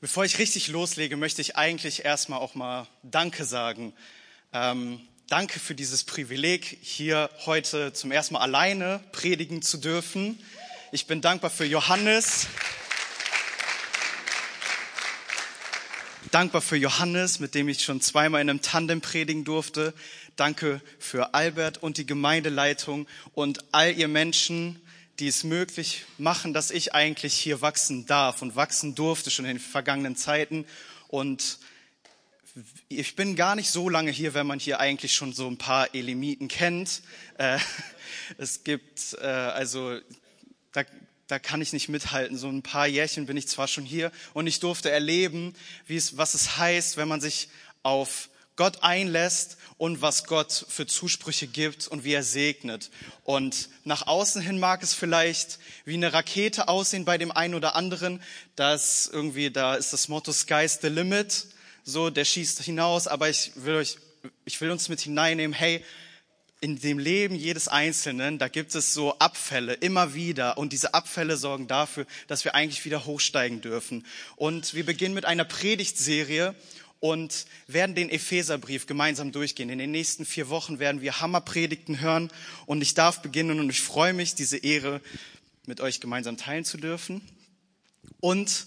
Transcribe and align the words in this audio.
Bevor 0.00 0.24
ich 0.24 0.38
richtig 0.38 0.68
loslege, 0.68 1.16
möchte 1.16 1.42
ich 1.42 1.56
eigentlich 1.56 2.04
erstmal 2.04 2.38
auch 2.38 2.54
mal 2.54 2.86
Danke 3.02 3.44
sagen. 3.44 3.92
Ähm, 4.52 5.00
danke 5.26 5.58
für 5.58 5.74
dieses 5.74 6.04
Privileg, 6.04 6.78
hier 6.82 7.28
heute 7.46 7.92
zum 7.92 8.12
ersten 8.12 8.34
Mal 8.34 8.40
alleine 8.42 9.00
predigen 9.10 9.60
zu 9.60 9.76
dürfen. 9.76 10.38
Ich 10.92 11.06
bin 11.08 11.20
dankbar 11.20 11.50
für 11.50 11.64
Johannes. 11.64 12.46
Dankbar 16.30 16.60
für 16.62 16.76
Johannes, 16.76 17.40
mit 17.40 17.56
dem 17.56 17.68
ich 17.68 17.82
schon 17.82 18.00
zweimal 18.00 18.40
in 18.40 18.50
einem 18.50 18.62
Tandem 18.62 19.00
predigen 19.00 19.42
durfte. 19.44 19.94
Danke 20.36 20.80
für 21.00 21.34
Albert 21.34 21.82
und 21.82 21.98
die 21.98 22.06
Gemeindeleitung 22.06 23.08
und 23.34 23.64
all 23.74 23.98
ihr 23.98 24.06
Menschen, 24.06 24.80
die 25.18 25.28
es 25.28 25.42
möglich 25.42 26.04
machen, 26.16 26.52
dass 26.52 26.70
ich 26.70 26.94
eigentlich 26.94 27.34
hier 27.34 27.60
wachsen 27.60 28.06
darf 28.06 28.40
und 28.42 28.54
wachsen 28.54 28.94
durfte 28.94 29.30
schon 29.30 29.44
in 29.44 29.56
den 29.56 29.60
vergangenen 29.60 30.14
Zeiten. 30.14 30.64
Und 31.08 31.58
ich 32.88 33.16
bin 33.16 33.34
gar 33.34 33.56
nicht 33.56 33.70
so 33.70 33.88
lange 33.88 34.10
hier, 34.10 34.34
wenn 34.34 34.46
man 34.46 34.58
hier 34.58 34.80
eigentlich 34.80 35.14
schon 35.14 35.32
so 35.32 35.48
ein 35.48 35.58
paar 35.58 35.94
Elimiten 35.94 36.48
kennt. 36.48 37.02
Äh, 37.36 37.58
es 38.38 38.62
gibt, 38.62 39.14
äh, 39.20 39.26
also, 39.26 39.98
da, 40.72 40.84
da 41.26 41.38
kann 41.38 41.60
ich 41.60 41.72
nicht 41.72 41.88
mithalten. 41.88 42.36
So 42.38 42.48
ein 42.48 42.62
paar 42.62 42.86
Jährchen 42.86 43.26
bin 43.26 43.36
ich 43.36 43.48
zwar 43.48 43.66
schon 43.66 43.84
hier 43.84 44.12
und 44.34 44.46
ich 44.46 44.60
durfte 44.60 44.90
erleben, 44.90 45.54
wie 45.86 45.96
es, 45.96 46.16
was 46.16 46.34
es 46.34 46.58
heißt, 46.58 46.96
wenn 46.96 47.08
man 47.08 47.20
sich 47.20 47.48
auf 47.82 48.28
Gott 48.58 48.82
einlässt 48.82 49.56
und 49.78 50.02
was 50.02 50.24
Gott 50.24 50.66
für 50.68 50.84
Zusprüche 50.84 51.46
gibt 51.46 51.86
und 51.86 52.02
wie 52.02 52.12
er 52.12 52.24
segnet. 52.24 52.90
Und 53.22 53.68
nach 53.84 54.08
außen 54.08 54.42
hin 54.42 54.58
mag 54.58 54.82
es 54.82 54.94
vielleicht 54.94 55.60
wie 55.84 55.94
eine 55.94 56.12
Rakete 56.12 56.66
aussehen 56.66 57.04
bei 57.04 57.18
dem 57.18 57.30
einen 57.30 57.54
oder 57.54 57.76
anderen. 57.76 58.20
Das 58.56 59.08
irgendwie, 59.10 59.50
da 59.50 59.76
ist 59.76 59.92
das 59.92 60.08
Motto 60.08 60.32
Sky's 60.32 60.80
the 60.82 60.88
limit. 60.88 61.46
So, 61.84 62.10
der 62.10 62.24
schießt 62.24 62.60
hinaus. 62.62 63.06
Aber 63.06 63.30
ich 63.30 63.52
will 63.54 63.76
euch, 63.76 63.98
ich 64.44 64.60
will 64.60 64.72
uns 64.72 64.88
mit 64.88 65.00
hineinnehmen. 65.00 65.54
Hey, 65.54 65.84
in 66.60 66.80
dem 66.80 66.98
Leben 66.98 67.36
jedes 67.36 67.68
Einzelnen, 67.68 68.38
da 68.38 68.48
gibt 68.48 68.74
es 68.74 68.92
so 68.92 69.16
Abfälle 69.20 69.74
immer 69.74 70.14
wieder 70.14 70.58
und 70.58 70.72
diese 70.72 70.92
Abfälle 70.92 71.36
sorgen 71.36 71.68
dafür, 71.68 72.04
dass 72.26 72.44
wir 72.44 72.56
eigentlich 72.56 72.84
wieder 72.84 73.04
hochsteigen 73.04 73.60
dürfen. 73.60 74.04
Und 74.34 74.74
wir 74.74 74.84
beginnen 74.84 75.14
mit 75.14 75.24
einer 75.24 75.44
Predigtserie 75.44 76.56
und 77.00 77.46
werden 77.66 77.94
den 77.94 78.10
Epheserbrief 78.10 78.86
gemeinsam 78.86 79.32
durchgehen. 79.32 79.70
In 79.70 79.78
den 79.78 79.90
nächsten 79.90 80.24
vier 80.24 80.48
Wochen 80.48 80.78
werden 80.78 81.00
wir 81.00 81.20
Hammerpredigten 81.20 82.00
hören 82.00 82.30
und 82.66 82.82
ich 82.82 82.94
darf 82.94 83.22
beginnen 83.22 83.60
und 83.60 83.70
ich 83.70 83.80
freue 83.80 84.12
mich, 84.12 84.34
diese 84.34 84.58
Ehre 84.58 85.00
mit 85.66 85.80
euch 85.80 86.00
gemeinsam 86.00 86.36
teilen 86.36 86.64
zu 86.64 86.78
dürfen 86.78 87.20
und 88.20 88.66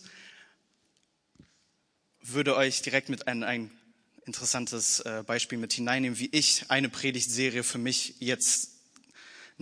würde 2.22 2.56
euch 2.56 2.82
direkt 2.82 3.10
mit 3.10 3.28
ein, 3.28 3.44
ein 3.44 3.72
interessantes 4.26 5.02
äh, 5.02 5.24
Beispiel 5.26 5.58
mit 5.58 5.74
hineinnehmen, 5.74 6.20
wie 6.20 6.30
ich 6.32 6.66
eine 6.70 6.90
Predigtserie 6.90 7.64
für 7.64 7.80
mich 7.80 8.16
jetzt 8.20 8.71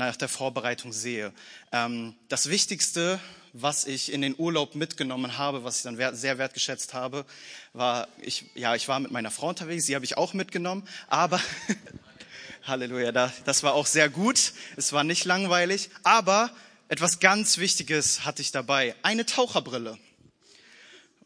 nach 0.08 0.16
der 0.16 0.30
Vorbereitung 0.30 0.92
sehe. 0.92 1.32
Ähm, 1.72 2.16
das 2.30 2.50
Wichtigste 2.50 3.20
was 3.54 3.86
ich 3.86 4.12
in 4.12 4.22
den 4.22 4.36
Urlaub 4.38 4.76
mitgenommen 4.76 5.38
habe, 5.38 5.64
was 5.64 5.78
ich 5.78 5.84
dann 5.84 5.98
sehr 6.16 6.38
wertgeschätzt 6.38 6.94
habe, 6.94 7.26
war, 7.74 8.08
ich, 8.22 8.46
ja, 8.56 8.76
ich 8.76 8.88
war 8.88 9.00
mit 9.00 9.12
meiner 9.12 9.32
Frau 9.32 9.50
unterwegs, 9.50 9.86
sie 9.86 9.96
habe 9.96 10.06
ich 10.06 10.18
auch 10.18 10.34
mitgenommen, 10.34 10.88
aber, 11.08 11.42
Halleluja, 12.64 13.12
das 13.12 13.64
war 13.64 13.74
auch 13.74 13.86
sehr 13.88 14.10
gut, 14.10 14.54
es 14.76 14.94
war 14.94 15.04
nicht 15.04 15.26
langweilig, 15.26 15.90
aber 16.04 16.52
etwas 16.90 17.20
ganz 17.20 17.58
Wichtiges 17.58 18.26
hatte 18.26 18.42
ich 18.42 18.52
dabei, 18.52 18.96
eine 19.02 19.26
Taucherbrille. 19.26 19.98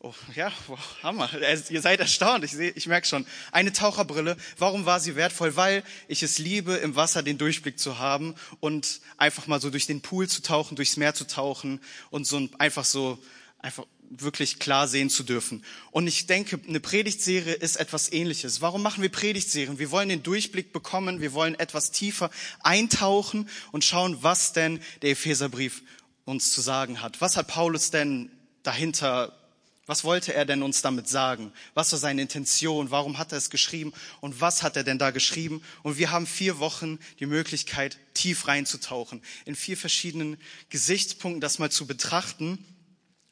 Oh, 0.06 0.14
ja, 0.36 0.52
wow, 0.68 0.78
Hammer. 1.02 1.30
Ihr 1.70 1.82
seid 1.82 2.02
erstaunt. 2.02 2.44
Ich, 2.44 2.52
sehe, 2.52 2.72
ich 2.72 2.88
merke 2.88 3.08
schon. 3.08 3.26
Eine 3.54 3.72
Taucherbrille. 3.72 4.36
Warum 4.58 4.86
war 4.86 5.00
sie 5.00 5.16
wertvoll? 5.16 5.56
Weil 5.56 5.82
ich 6.10 6.24
es 6.24 6.40
liebe, 6.40 6.74
im 6.74 6.98
Wasser 6.98 7.24
den 7.24 7.38
Durchblick 7.38 7.80
zu 7.80 8.00
haben 8.00 8.36
und 8.60 9.00
einfach 9.16 9.48
mal 9.48 9.62
so 9.62 9.70
durch 9.70 9.88
den 9.88 10.02
Pool 10.02 10.28
zu 10.28 10.42
tauchen, 10.42 10.76
durchs 10.76 10.98
Meer 10.98 11.14
zu 11.14 11.26
tauchen 11.26 11.80
und 12.10 12.28
so 12.28 12.50
einfach 12.58 12.84
so 12.84 13.18
einfach 13.60 13.86
wirklich 14.10 14.60
klar 14.60 14.90
sehen 14.90 15.10
zu 15.10 15.24
dürfen. 15.24 15.64
Und 15.92 16.06
ich 16.08 16.28
denke, 16.28 16.60
eine 16.68 16.82
Predigtserie 16.82 17.54
ist 17.54 17.78
etwas 17.78 18.12
ähnliches. 18.12 18.60
Warum 18.60 18.82
machen 18.82 19.02
wir 19.02 19.10
Predigtserien? 19.10 19.80
Wir 19.80 19.90
wollen 19.90 20.10
den 20.10 20.22
Durchblick 20.22 20.74
bekommen, 20.74 21.22
wir 21.22 21.32
wollen 21.32 21.56
etwas 21.56 21.92
tiefer 21.92 22.30
eintauchen 22.60 23.48
und 23.72 23.86
schauen, 23.86 24.18
was 24.20 24.52
denn 24.52 24.82
der 25.02 25.12
Epheserbrief 25.12 25.82
uns 26.26 26.52
zu 26.52 26.60
sagen 26.60 27.02
hat. 27.02 27.22
Was 27.22 27.38
hat 27.38 27.48
Paulus 27.48 27.90
denn 27.90 28.30
dahinter 28.64 29.40
was 29.86 30.06
wollte 30.06 30.34
er 30.34 30.46
denn 30.46 30.64
uns 30.64 30.82
damit 30.82 31.10
sagen? 31.10 31.52
Was 31.74 31.92
war 31.92 32.00
seine 32.00 32.22
Intention? 32.22 32.90
Warum 32.90 33.18
hat 33.18 33.34
er 33.34 33.38
es 33.38 33.50
geschrieben? 33.50 33.92
Und 34.22 34.40
was 34.40 34.64
hat 34.64 34.78
er 34.78 34.86
denn 34.86 34.98
da 34.98 35.12
geschrieben? 35.12 35.62
Und 35.82 35.98
wir 35.98 36.12
haben 36.12 36.26
vier 36.26 36.60
Wochen 36.60 37.00
die 37.20 37.26
Möglichkeit, 37.26 37.98
tief 38.14 38.48
reinzutauchen, 38.48 39.22
in 39.46 39.56
vier 39.56 39.76
verschiedenen 39.76 40.38
Gesichtspunkten 40.70 41.42
das 41.42 41.60
mal 41.60 41.70
zu 41.70 41.86
betrachten. 41.86 42.64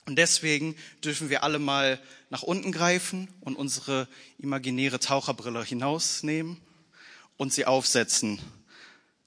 Und 0.05 0.17
deswegen 0.17 0.75
dürfen 1.05 1.29
wir 1.29 1.43
alle 1.43 1.59
mal 1.59 2.01
nach 2.29 2.43
unten 2.43 2.73
greifen 2.73 3.29
und 3.39 3.55
unsere 3.55 4.09
imaginäre 4.37 4.99
Taucherbrille 4.99 5.63
hinausnehmen 5.63 6.57
und 7.37 7.53
sie 7.53 7.65
aufsetzen. 7.65 8.41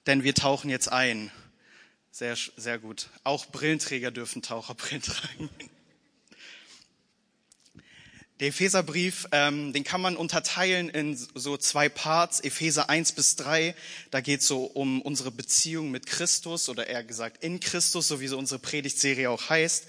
Denn 0.05 0.23
wir 0.23 0.35
tauchen 0.35 0.69
jetzt 0.69 0.91
ein. 0.91 1.31
Sehr, 2.11 2.37
sehr 2.55 2.77
gut. 2.77 3.09
Auch 3.23 3.47
Brillenträger 3.47 4.11
dürfen 4.11 4.43
Taucherbrillen 4.43 5.01
tragen. 5.01 5.49
Der 8.41 8.49
Epheserbrief, 8.49 9.29
ähm, 9.31 9.71
den 9.71 9.85
kann 9.85 10.01
man 10.01 10.17
unterteilen 10.17 10.89
in 10.89 11.15
so 11.15 11.55
zwei 11.55 11.87
Parts, 11.87 12.41
Epheser 12.41 12.89
1 12.89 13.13
bis 13.13 13.37
3. 13.37 13.73
Da 14.11 14.19
geht 14.19 14.41
es 14.41 14.47
so 14.47 14.65
um 14.65 15.01
unsere 15.01 15.31
Beziehung 15.31 15.89
mit 15.89 16.05
Christus 16.05 16.67
oder 16.67 16.87
eher 16.87 17.05
gesagt 17.05 17.45
in 17.45 17.61
Christus, 17.61 18.09
so 18.09 18.19
wie 18.19 18.27
so 18.27 18.37
unsere 18.37 18.59
Predigtserie 18.59 19.29
auch 19.29 19.49
heißt. 19.49 19.85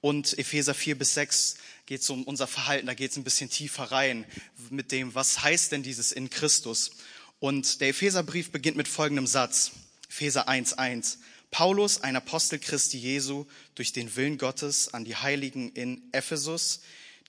Und 0.00 0.36
Epheser 0.36 0.74
4 0.74 0.98
bis 0.98 1.14
6 1.14 1.58
geht 1.86 2.00
es 2.00 2.10
um 2.10 2.24
unser 2.24 2.48
Verhalten, 2.48 2.88
da 2.88 2.94
geht 2.94 3.12
es 3.12 3.16
ein 3.16 3.22
bisschen 3.22 3.48
tiefer 3.48 3.84
rein 3.84 4.24
mit 4.70 4.90
dem, 4.90 5.14
was 5.14 5.44
heißt 5.44 5.70
denn 5.70 5.84
dieses 5.84 6.10
in 6.10 6.30
Christus. 6.30 6.90
Und 7.38 7.80
der 7.80 7.90
Epheserbrief 7.90 8.50
beginnt 8.50 8.76
mit 8.76 8.88
folgendem 8.88 9.28
Satz, 9.28 9.70
Epheser 10.10 10.48
1, 10.48 10.72
1. 10.72 11.20
Paulus, 11.52 12.02
ein 12.02 12.16
Apostel 12.16 12.58
Christi 12.58 12.98
Jesu, 12.98 13.46
durch 13.76 13.92
den 13.92 14.16
Willen 14.16 14.36
Gottes 14.36 14.92
an 14.92 15.04
die 15.04 15.14
Heiligen 15.14 15.70
in 15.70 16.02
Ephesus, 16.10 16.80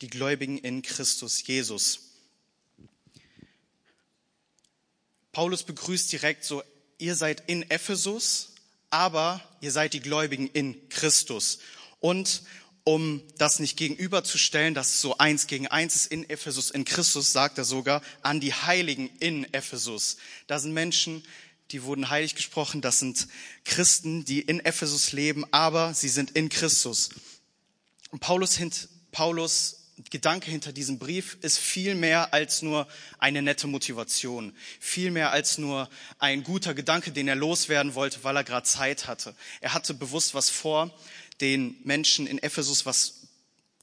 die 0.02 0.08
Gläubigen 0.10 0.58
in 0.58 0.82
Christus 0.82 1.46
Jesus. 1.46 2.00
Paulus 5.32 5.64
begrüßt 5.64 6.12
direkt 6.12 6.44
so, 6.44 6.64
ihr 6.98 7.16
seid 7.16 7.44
in 7.48 7.70
Ephesus, 7.70 8.54
aber 8.90 9.42
ihr 9.62 9.72
seid 9.72 9.94
die 9.94 10.00
Gläubigen 10.00 10.48
in 10.48 10.90
Christus. 10.90 11.60
Und 12.00 12.44
um 12.84 13.22
das 13.38 13.60
nicht 13.60 13.78
gegenüberzustellen, 13.78 14.74
dass 14.74 15.02
so 15.02 15.18
eins 15.18 15.48
gegen 15.48 15.68
eins 15.68 15.96
ist 15.96 16.06
in 16.08 16.30
Ephesus, 16.30 16.72
in 16.72 16.86
Christus, 16.86 17.32
sagt 17.32 17.58
er 17.58 17.64
sogar 17.64 18.02
an 18.22 18.40
die 18.40 18.54
Heiligen 18.54 19.10
in 19.20 19.46
Ephesus. 19.54 20.18
Da 20.48 20.60
sind 20.60 20.74
Menschen, 20.74 21.24
die 21.72 21.84
wurden 21.84 22.10
heilig 22.10 22.36
gesprochen, 22.36 22.82
das 22.82 23.00
sind 23.00 23.28
Christen, 23.64 24.26
die 24.26 24.42
in 24.42 24.60
Ephesus 24.60 25.12
leben, 25.12 25.46
aber 25.52 25.94
sie 25.94 26.10
sind 26.10 26.32
in 26.32 26.50
Christus. 26.50 27.10
Und 28.10 28.22
Paulus, 28.22 28.60
Paulus 29.12 29.79
Gedanke 30.10 30.50
hinter 30.50 30.72
diesem 30.72 30.98
Brief 30.98 31.38
ist 31.42 31.58
viel 31.58 31.94
mehr 31.94 32.34
als 32.34 32.62
nur 32.62 32.88
eine 33.18 33.42
nette 33.42 33.68
Motivation, 33.68 34.56
viel 34.80 35.12
mehr 35.12 35.32
als 35.32 35.58
nur 35.58 35.90
ein 36.20 36.44
guter 36.44 36.74
Gedanke, 36.74 37.12
den 37.12 37.28
er 37.28 37.36
loswerden 37.36 37.96
wollte, 37.96 38.24
weil 38.24 38.36
er 38.38 38.44
gerade 38.44 38.66
Zeit 38.66 39.08
hatte. 39.08 39.36
Er 39.60 39.74
hatte 39.74 39.94
bewusst 39.94 40.34
was 40.34 40.50
vor, 40.50 40.94
den 41.42 41.76
Menschen 41.84 42.28
in 42.28 42.40
Ephesus 42.40 42.86
was 42.86 43.16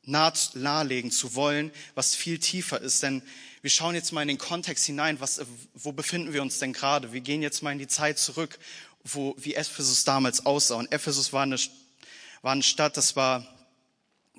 nahelegen 0.07 1.11
zu 1.11 1.35
wollen, 1.35 1.73
was 1.95 2.15
viel 2.15 2.39
tiefer 2.39 2.81
ist. 2.81 3.03
Denn 3.03 3.23
wir 3.61 3.71
schauen 3.71 3.95
jetzt 3.95 4.13
mal 4.13 4.23
in 4.23 4.29
den 4.29 4.39
Kontext 4.39 4.87
hinein, 4.87 5.21
was, 5.21 5.41
wo 5.75 5.93
befinden 5.93 6.33
wir 6.33 6.43
uns 6.43 6.59
denn 6.59 6.73
gerade? 6.73 7.13
Wir 7.13 7.21
gehen 7.21 7.43
jetzt 7.43 7.63
mal 7.63 7.73
in 7.73 7.79
die 7.79 7.89
Zeit 7.89 8.19
zurück, 8.19 8.59
wo, 9.05 9.35
wie 9.39 9.55
Ephesus 9.55 10.05
damals 10.05 10.47
aussah. 10.47 10.77
Und 10.77 10.93
Ephesus 10.93 11.33
war 11.33 11.43
eine, 11.43 11.57
war 12.43 12.53
eine 12.53 12.63
Stadt, 12.63 12.97
das 12.97 13.17
war, 13.17 13.47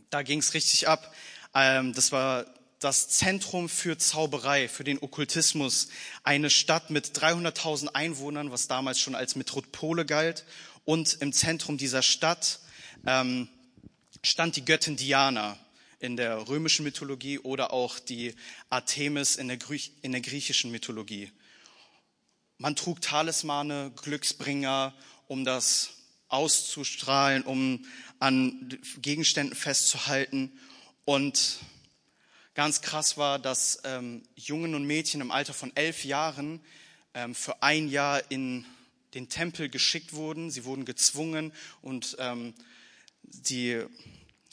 da 0.09 0.23
ging 0.23 0.39
es 0.39 0.53
richtig 0.53 0.87
ab. 0.87 1.13
Ähm, 1.57 1.93
das 1.93 2.11
war 2.11 2.45
das 2.79 3.09
Zentrum 3.09 3.67
für 3.67 3.97
Zauberei, 3.97 4.69
für 4.69 4.83
den 4.83 5.01
Okkultismus. 5.01 5.87
Eine 6.23 6.51
Stadt 6.51 6.91
mit 6.91 7.17
300.000 7.17 7.87
Einwohnern, 7.87 8.51
was 8.51 8.67
damals 8.67 8.99
schon 8.99 9.15
als 9.15 9.35
Metropole 9.35 10.05
galt. 10.05 10.45
Und 10.85 11.17
im 11.19 11.33
Zentrum 11.33 11.79
dieser 11.79 12.03
Stadt 12.03 12.59
ähm, 13.07 13.49
stand 14.23 14.55
die 14.55 14.65
Göttin 14.65 14.97
Diana 14.97 15.57
in 15.99 16.15
der 16.15 16.47
römischen 16.47 16.83
Mythologie 16.83 17.39
oder 17.39 17.73
auch 17.73 17.97
die 17.97 18.35
Artemis 18.69 19.35
in 19.35 19.47
der, 19.47 19.57
in 20.03 20.11
der 20.11 20.21
griechischen 20.21 20.69
Mythologie. 20.69 21.31
Man 22.59 22.75
trug 22.75 23.01
Talismane, 23.01 23.91
Glücksbringer, 24.03 24.93
um 25.25 25.43
das 25.43 25.89
auszustrahlen, 26.27 27.41
um 27.41 27.83
an 28.19 28.69
Gegenständen 29.01 29.55
festzuhalten 29.55 30.51
Und 31.07 31.59
ganz 32.53 32.81
krass 32.81 33.15
war, 33.15 33.39
dass 33.39 33.79
ähm, 33.85 34.23
Jungen 34.35 34.75
und 34.75 34.83
Mädchen 34.83 35.21
im 35.21 35.31
Alter 35.31 35.53
von 35.53 35.73
elf 35.73 36.03
Jahren 36.03 36.59
ähm, 37.13 37.33
für 37.33 37.63
ein 37.63 37.87
Jahr 37.87 38.29
in 38.29 38.65
den 39.13 39.29
Tempel 39.29 39.69
geschickt 39.69 40.11
wurden. 40.11 40.51
Sie 40.51 40.65
wurden 40.65 40.83
gezwungen 40.83 41.53
und 41.81 42.17
ähm, 42.19 42.53
die 43.23 43.81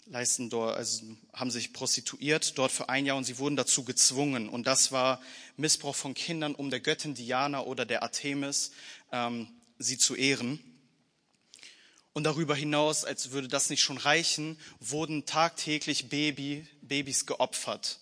leisten 0.07 0.49
dort, 0.49 0.77
also 0.77 1.03
haben 1.33 1.51
sich 1.51 1.73
prostituiert 1.73 2.57
dort 2.57 2.71
für 2.71 2.89
ein 2.89 3.05
Jahr 3.05 3.17
und 3.17 3.25
sie 3.25 3.39
wurden 3.39 3.57
dazu 3.57 3.83
gezwungen. 3.83 4.49
Und 4.49 4.69
das 4.69 4.93
war 4.93 5.21
Missbrauch 5.57 5.97
von 5.97 6.15
Kindern, 6.15 6.55
um 6.55 6.71
der 6.71 6.79
Göttin 6.79 7.15
Diana 7.15 7.63
oder 7.63 7.85
der 7.85 8.05
Artemis 8.05 8.71
ähm, 9.11 9.49
sie 9.81 9.99
zu 9.99 10.15
ehren. 10.15 10.61
Und 12.15 12.25
darüber 12.25 12.55
hinaus, 12.57 13.05
als 13.05 13.33
würde 13.33 13.49
das 13.49 13.69
nicht 13.69 13.83
schon 13.83 13.99
reichen, 13.99 14.59
wurden 14.81 15.27
tagtäglich 15.27 16.09
Baby, 16.09 16.67
Babys 16.81 17.27
geopfert 17.27 17.99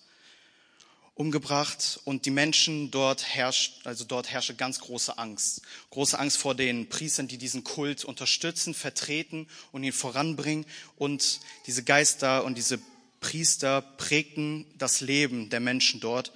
umgebracht 1.14 2.00
und 2.05 2.25
die 2.25 2.31
Menschen 2.31 2.91
dort 2.91 3.25
herrscht, 3.25 3.87
also 3.87 4.05
dort 4.05 4.31
herrsche 4.31 4.55
ganz 4.55 4.81
große 4.81 5.19
Angst. 5.19 5.62
Große 5.91 6.19
Angst 6.19 6.38
vor 6.38 6.55
den 6.55 6.88
Priestern, 6.88 7.29
die 7.29 7.38
diesen 7.38 7.64
Kult 7.64 8.05
unterstützen, 8.05 8.75
vertreten 8.75 9.47
und 9.73 9.85
ihn 9.85 9.93
voranbringen. 9.93 10.64
Und 10.97 11.41
diese 11.67 11.85
Geister 11.85 12.44
und 12.44 12.56
diese 12.56 12.81
Priester 13.20 13.82
prägten 13.82 14.67
das 14.79 15.00
Leben 15.00 15.50
der 15.50 15.61
Menschen 15.61 16.00
dort. 16.00 16.32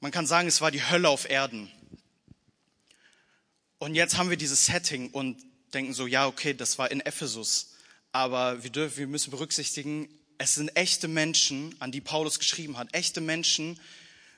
Man 0.00 0.12
kann 0.12 0.26
sagen, 0.26 0.46
es 0.46 0.60
war 0.60 0.70
die 0.70 0.88
Hölle 0.88 1.08
auf 1.08 1.28
Erden. 1.28 1.70
Und 3.78 3.94
jetzt 3.94 4.16
haben 4.16 4.30
wir 4.30 4.36
dieses 4.36 4.66
Setting 4.66 5.10
und 5.10 5.36
denken 5.74 5.94
so, 5.94 6.06
ja, 6.06 6.26
okay, 6.26 6.54
das 6.54 6.78
war 6.78 6.90
in 6.90 7.00
Ephesus. 7.00 7.74
Aber 8.12 8.62
wir, 8.62 8.70
dürfen, 8.70 8.98
wir 8.98 9.06
müssen 9.06 9.30
berücksichtigen, 9.30 10.08
es 10.38 10.54
sind 10.54 10.74
echte 10.76 11.08
Menschen, 11.08 11.74
an 11.80 11.92
die 11.92 12.00
Paulus 12.00 12.38
geschrieben 12.38 12.78
hat. 12.78 12.94
Echte 12.94 13.20
Menschen, 13.20 13.78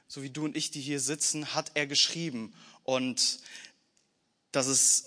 so 0.09 0.23
wie 0.23 0.31
du 0.31 0.44
und 0.44 0.56
ich, 0.56 0.71
die 0.71 0.81
hier 0.81 0.99
sitzen, 0.99 1.55
hat 1.55 1.73
er 1.75 1.87
geschrieben. 1.87 2.55
Und 2.85 3.38
das 4.50 4.67
ist 4.67 5.06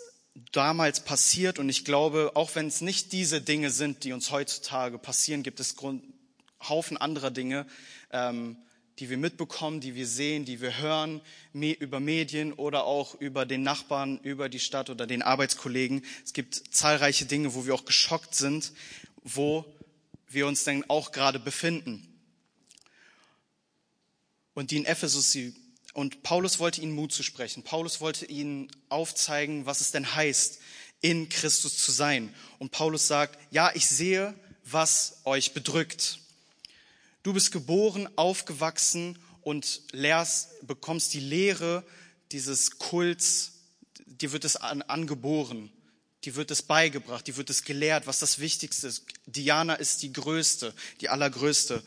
damals 0.52 1.04
passiert. 1.04 1.60
Und 1.60 1.70
ich 1.70 1.84
glaube, 1.84 2.31
auch 2.36 2.56
wenn 2.56 2.68
es 2.68 2.81
nicht 2.81 3.12
diese 3.12 3.42
Dinge 3.42 3.70
sind, 3.70 4.04
die 4.04 4.14
uns 4.14 4.31
heutzutage 4.31 4.98
passieren, 4.98 5.44
gibt 5.44 5.60
es 5.60 5.75
Grund, 5.75 6.04
Haufen 6.62 6.96
anderer 6.96 7.31
Dinge, 7.31 7.66
ähm, 8.12 8.56
die 9.00 9.10
wir 9.10 9.18
mitbekommen, 9.18 9.81
die 9.81 9.95
wir 9.95 10.07
sehen, 10.07 10.45
die 10.45 10.62
wir 10.62 10.78
hören, 10.78 11.22
über 11.54 12.00
Medien 12.00 12.54
oder 12.54 12.86
auch 12.86 13.16
über 13.16 13.45
den 13.45 13.63
Nachbarn, 13.63 14.19
über 14.19 14.50
die 14.50 14.60
Stadt 14.60 14.90
oder 14.90 15.07
den 15.07 15.22
Arbeitskollegen. 15.22 16.06
Es 16.24 16.34
gibt 16.34 16.56
zahlreiche 16.72 17.25
Dinge, 17.25 17.56
wo 17.56 17.66
wir 17.66 17.74
auch 17.74 17.86
geschockt 17.86 18.36
sind, 18.36 18.72
wo 19.24 19.66
wir 20.28 20.48
uns 20.48 20.63
denn 20.63 20.88
auch 20.90 21.12
gerade 21.12 21.40
befinden. 21.40 22.07
Und 24.54 24.72
die 24.72 24.78
in 24.78 24.86
Ephesus, 24.86 25.31
sie, 25.31 25.56
und 25.94 26.24
Paulus 26.24 26.60
wollte 26.60 26.81
ihnen 26.81 26.94
Mut 26.94 27.12
zu 27.12 27.24
sprechen. 27.24 27.63
Paulus 27.63 28.01
wollte 28.01 28.25
ihnen 28.25 28.68
aufzeigen, 28.89 29.66
was 29.66 29.81
es 29.81 29.92
denn 29.92 30.16
heißt, 30.16 30.60
in 31.01 31.30
Christus 31.30 31.78
zu 31.78 31.92
sein. 31.92 32.34
Und 32.60 32.72
Paulus 32.72 33.07
sagt, 33.07 33.38
ja, 33.51 33.72
ich 33.75 33.88
sehe, 33.88 34.34
was 34.63 35.22
euch 35.25 35.54
bedrückt. 35.54 36.19
Du 37.24 37.34
bist 37.34 37.52
geboren, 37.52 38.10
aufgewachsen 38.16 39.18
und 39.42 39.81
lehrst, 39.92 40.66
bekommst 40.68 41.14
die 41.14 41.20
Lehre 41.20 41.84
dieses 42.31 42.78
Kults, 42.78 43.54
dir 44.06 44.31
wird 44.31 44.46
es 44.46 44.56
an, 44.56 44.81
angeboren 44.84 45.72
die 46.25 46.36
wird 46.36 46.52
es 46.52 46.62
beigebracht, 46.62 47.28
die 47.28 47.36
wird 47.36 47.50
es 47.50 47.64
gelehrt, 47.64 48.08
was 48.08 48.20
das 48.20 48.40
Wichtigste 48.40 48.88
ist. 48.88 49.06
Diana 49.25 49.75
ist 49.75 50.02
die 50.04 50.14
Größte, 50.14 50.74
die 51.02 51.10
Allergrößte. 51.10 51.84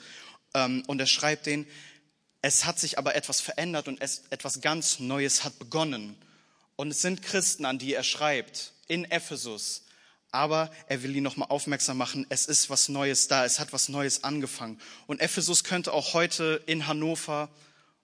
Ähm, 0.54 0.82
und 0.86 1.00
er 1.00 1.06
schreibt 1.06 1.46
den, 1.46 1.66
es 2.42 2.64
hat 2.64 2.78
sich 2.78 2.98
aber 2.98 3.14
etwas 3.14 3.40
verändert 3.40 3.88
und 3.88 4.00
es, 4.00 4.24
etwas 4.30 4.60
ganz 4.60 4.98
Neues 4.98 5.44
hat 5.44 5.58
begonnen. 5.58 6.16
Und 6.76 6.90
es 6.90 7.00
sind 7.00 7.22
Christen, 7.22 7.64
an 7.64 7.78
die 7.78 7.94
er 7.94 8.04
schreibt, 8.04 8.72
in 8.88 9.04
Ephesus. 9.04 9.85
Aber 10.36 10.70
er 10.86 11.02
will 11.02 11.16
ihn 11.16 11.22
nochmal 11.22 11.48
aufmerksam 11.48 11.96
machen, 11.96 12.26
es 12.28 12.44
ist 12.44 12.68
was 12.68 12.90
Neues 12.90 13.26
da, 13.26 13.46
es 13.46 13.58
hat 13.58 13.72
was 13.72 13.88
Neues 13.88 14.22
angefangen. 14.22 14.78
Und 15.06 15.22
Ephesus 15.22 15.64
könnte 15.64 15.94
auch 15.94 16.12
heute 16.12 16.62
in 16.66 16.86
Hannover 16.86 17.48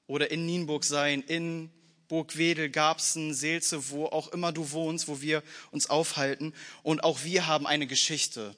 oder 0.07 0.31
in 0.31 0.47
Nienburg 0.47 0.85
sein, 0.85 1.21
in 1.21 1.71
Burgwedel, 2.09 2.71
Garbsen, 2.71 3.35
Seelze, 3.35 3.91
wo 3.91 4.07
auch 4.07 4.29
immer 4.29 4.51
du 4.51 4.71
wohnst, 4.71 5.09
wo 5.09 5.21
wir 5.21 5.43
uns 5.73 5.91
aufhalten. 5.91 6.55
Und 6.83 7.05
auch 7.05 7.23
wir 7.23 7.47
haben 7.47 7.67
eine 7.67 7.87
Geschichte, 7.87 8.57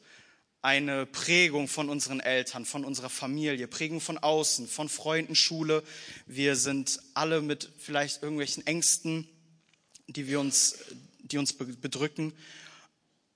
eine 0.62 1.04
Prägung 1.04 1.66
von 1.66 1.88
unseren 1.88 2.20
Eltern, 2.20 2.66
von 2.66 2.84
unserer 2.84 3.10
Familie, 3.10 3.66
Prägung 3.66 4.00
von 4.00 4.18
außen, 4.18 4.68
von 4.68 4.88
Freunden, 4.88 5.34
Schule. 5.34 5.82
Wir 6.26 6.54
sind 6.54 7.00
alle 7.14 7.42
mit 7.42 7.72
vielleicht 7.78 8.22
irgendwelchen 8.22 8.64
Ängsten, 8.68 9.28
die 10.06 10.28
wir 10.28 10.38
uns, 10.38 10.76
die 11.22 11.38
uns 11.38 11.54
bedrücken. 11.54 12.32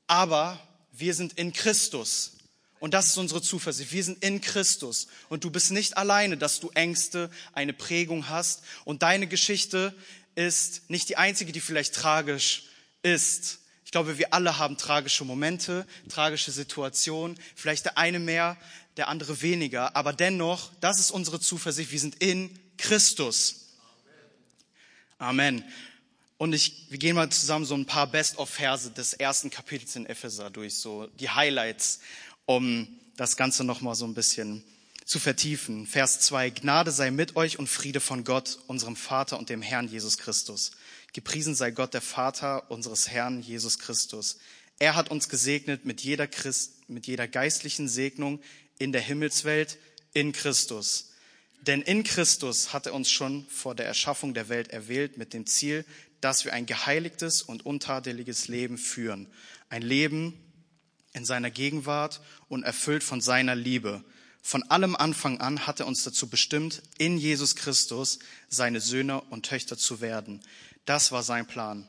Aber 0.08 0.58
wir 0.92 1.14
sind 1.14 1.34
in 1.34 1.52
Christus. 1.52 2.32
Und 2.80 2.94
das 2.94 3.06
ist 3.08 3.16
unsere 3.18 3.42
Zuversicht. 3.42 3.92
Wir 3.92 4.04
sind 4.04 4.22
in 4.24 4.40
Christus. 4.40 5.08
Und 5.28 5.44
du 5.44 5.50
bist 5.50 5.70
nicht 5.70 5.96
alleine, 5.96 6.36
dass 6.36 6.60
du 6.60 6.70
Ängste, 6.70 7.30
eine 7.52 7.72
Prägung 7.72 8.28
hast. 8.28 8.62
Und 8.84 9.02
deine 9.02 9.26
Geschichte 9.26 9.94
ist 10.34 10.88
nicht 10.90 11.08
die 11.08 11.16
einzige, 11.16 11.52
die 11.52 11.60
vielleicht 11.60 11.94
tragisch 11.94 12.64
ist. 13.02 13.60
Ich 13.84 13.90
glaube, 13.90 14.18
wir 14.18 14.32
alle 14.32 14.58
haben 14.58 14.76
tragische 14.76 15.24
Momente, 15.24 15.86
tragische 16.08 16.52
Situationen. 16.52 17.38
Vielleicht 17.54 17.84
der 17.84 17.98
eine 17.98 18.18
mehr, 18.18 18.56
der 18.96 19.08
andere 19.08 19.42
weniger. 19.42 19.96
Aber 19.96 20.12
dennoch, 20.12 20.70
das 20.80 21.00
ist 21.00 21.10
unsere 21.10 21.40
Zuversicht. 21.40 21.90
Wir 21.90 22.00
sind 22.00 22.22
in 22.22 22.58
Christus. 22.76 23.66
Amen. 25.18 25.64
Und 26.38 26.52
ich, 26.52 26.86
wir 26.88 26.98
gehen 26.98 27.16
mal 27.16 27.28
zusammen 27.30 27.64
so 27.64 27.74
ein 27.74 27.84
paar 27.84 28.06
Best-of-Verse 28.06 28.92
des 28.92 29.12
ersten 29.12 29.50
Kapitels 29.50 29.96
in 29.96 30.06
Epheser 30.06 30.50
durch, 30.50 30.76
so 30.76 31.08
die 31.18 31.28
Highlights 31.28 31.98
um 32.46 32.86
das 33.16 33.36
Ganze 33.36 33.64
nochmal 33.64 33.96
so 33.96 34.06
ein 34.06 34.14
bisschen 34.14 34.62
zu 35.04 35.18
vertiefen. 35.18 35.86
Vers 35.86 36.20
2. 36.20 36.50
Gnade 36.50 36.92
sei 36.92 37.10
mit 37.10 37.34
euch 37.34 37.58
und 37.58 37.66
Friede 37.66 37.98
von 37.98 38.22
Gott, 38.22 38.58
unserem 38.68 38.94
Vater 38.94 39.36
und 39.38 39.48
dem 39.48 39.62
Herrn 39.62 39.88
Jesus 39.88 40.16
Christus. 40.16 40.70
Gepriesen 41.12 41.56
sei 41.56 41.72
Gott, 41.72 41.92
der 41.92 42.02
Vater 42.02 42.70
unseres 42.70 43.08
Herrn 43.08 43.42
Jesus 43.42 43.80
Christus. 43.80 44.38
Er 44.78 44.94
hat 44.94 45.10
uns 45.10 45.28
gesegnet 45.28 45.84
mit 45.84 46.02
jeder, 46.02 46.28
Christ, 46.28 46.88
mit 46.88 47.08
jeder 47.08 47.26
geistlichen 47.26 47.88
Segnung 47.88 48.40
in 48.78 48.92
der 48.92 49.00
Himmelswelt 49.00 49.78
in 50.12 50.30
Christus. 50.32 51.10
Denn 51.62 51.82
in 51.82 52.04
Christus 52.04 52.72
hat 52.72 52.86
er 52.86 52.94
uns 52.94 53.10
schon 53.10 53.44
vor 53.48 53.74
der 53.74 53.86
Erschaffung 53.86 54.32
der 54.34 54.48
Welt 54.48 54.68
erwählt 54.68 55.18
mit 55.18 55.34
dem 55.34 55.46
Ziel, 55.46 55.84
dass 56.20 56.44
wir 56.44 56.52
ein 56.52 56.66
geheiligtes 56.66 57.42
und 57.42 57.64
untadeliges 57.64 58.48
Leben 58.48 58.78
führen. 58.78 59.28
Ein 59.68 59.82
Leben, 59.82 60.34
in 61.12 61.24
seiner 61.24 61.50
Gegenwart 61.50 62.20
und 62.48 62.62
erfüllt 62.62 63.02
von 63.02 63.20
seiner 63.20 63.54
Liebe. 63.54 64.04
Von 64.42 64.62
allem 64.64 64.96
Anfang 64.96 65.40
an 65.40 65.66
hat 65.66 65.80
er 65.80 65.86
uns 65.86 66.04
dazu 66.04 66.28
bestimmt, 66.28 66.82
in 66.96 67.18
Jesus 67.18 67.56
Christus 67.56 68.18
seine 68.48 68.80
Söhne 68.80 69.20
und 69.20 69.44
Töchter 69.44 69.76
zu 69.76 70.00
werden. 70.00 70.40
Das 70.84 71.12
war 71.12 71.22
sein 71.22 71.46
Plan. 71.46 71.88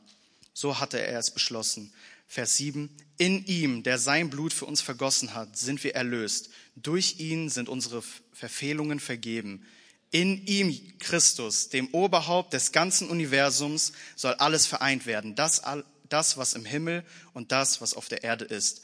So 0.52 0.78
hatte 0.78 1.00
er 1.00 1.18
es 1.18 1.30
beschlossen. 1.30 1.92
Vers 2.26 2.56
7. 2.56 2.90
In 3.16 3.46
ihm, 3.46 3.82
der 3.82 3.98
sein 3.98 4.30
Blut 4.30 4.52
für 4.52 4.66
uns 4.66 4.80
vergossen 4.80 5.34
hat, 5.34 5.56
sind 5.56 5.82
wir 5.84 5.94
erlöst. 5.94 6.50
Durch 6.76 7.18
ihn 7.18 7.48
sind 7.48 7.68
unsere 7.68 8.02
Verfehlungen 8.32 9.00
vergeben. 9.00 9.66
In 10.10 10.44
ihm, 10.46 10.98
Christus, 10.98 11.68
dem 11.68 11.88
Oberhaupt 11.92 12.52
des 12.52 12.72
ganzen 12.72 13.08
Universums, 13.08 13.92
soll 14.16 14.34
alles 14.34 14.66
vereint 14.66 15.06
werden. 15.06 15.36
Das, 15.36 15.62
das, 16.08 16.36
was 16.36 16.54
im 16.54 16.64
Himmel 16.64 17.04
und 17.32 17.52
das, 17.52 17.80
was 17.80 17.94
auf 17.94 18.08
der 18.08 18.24
Erde 18.24 18.44
ist 18.44 18.82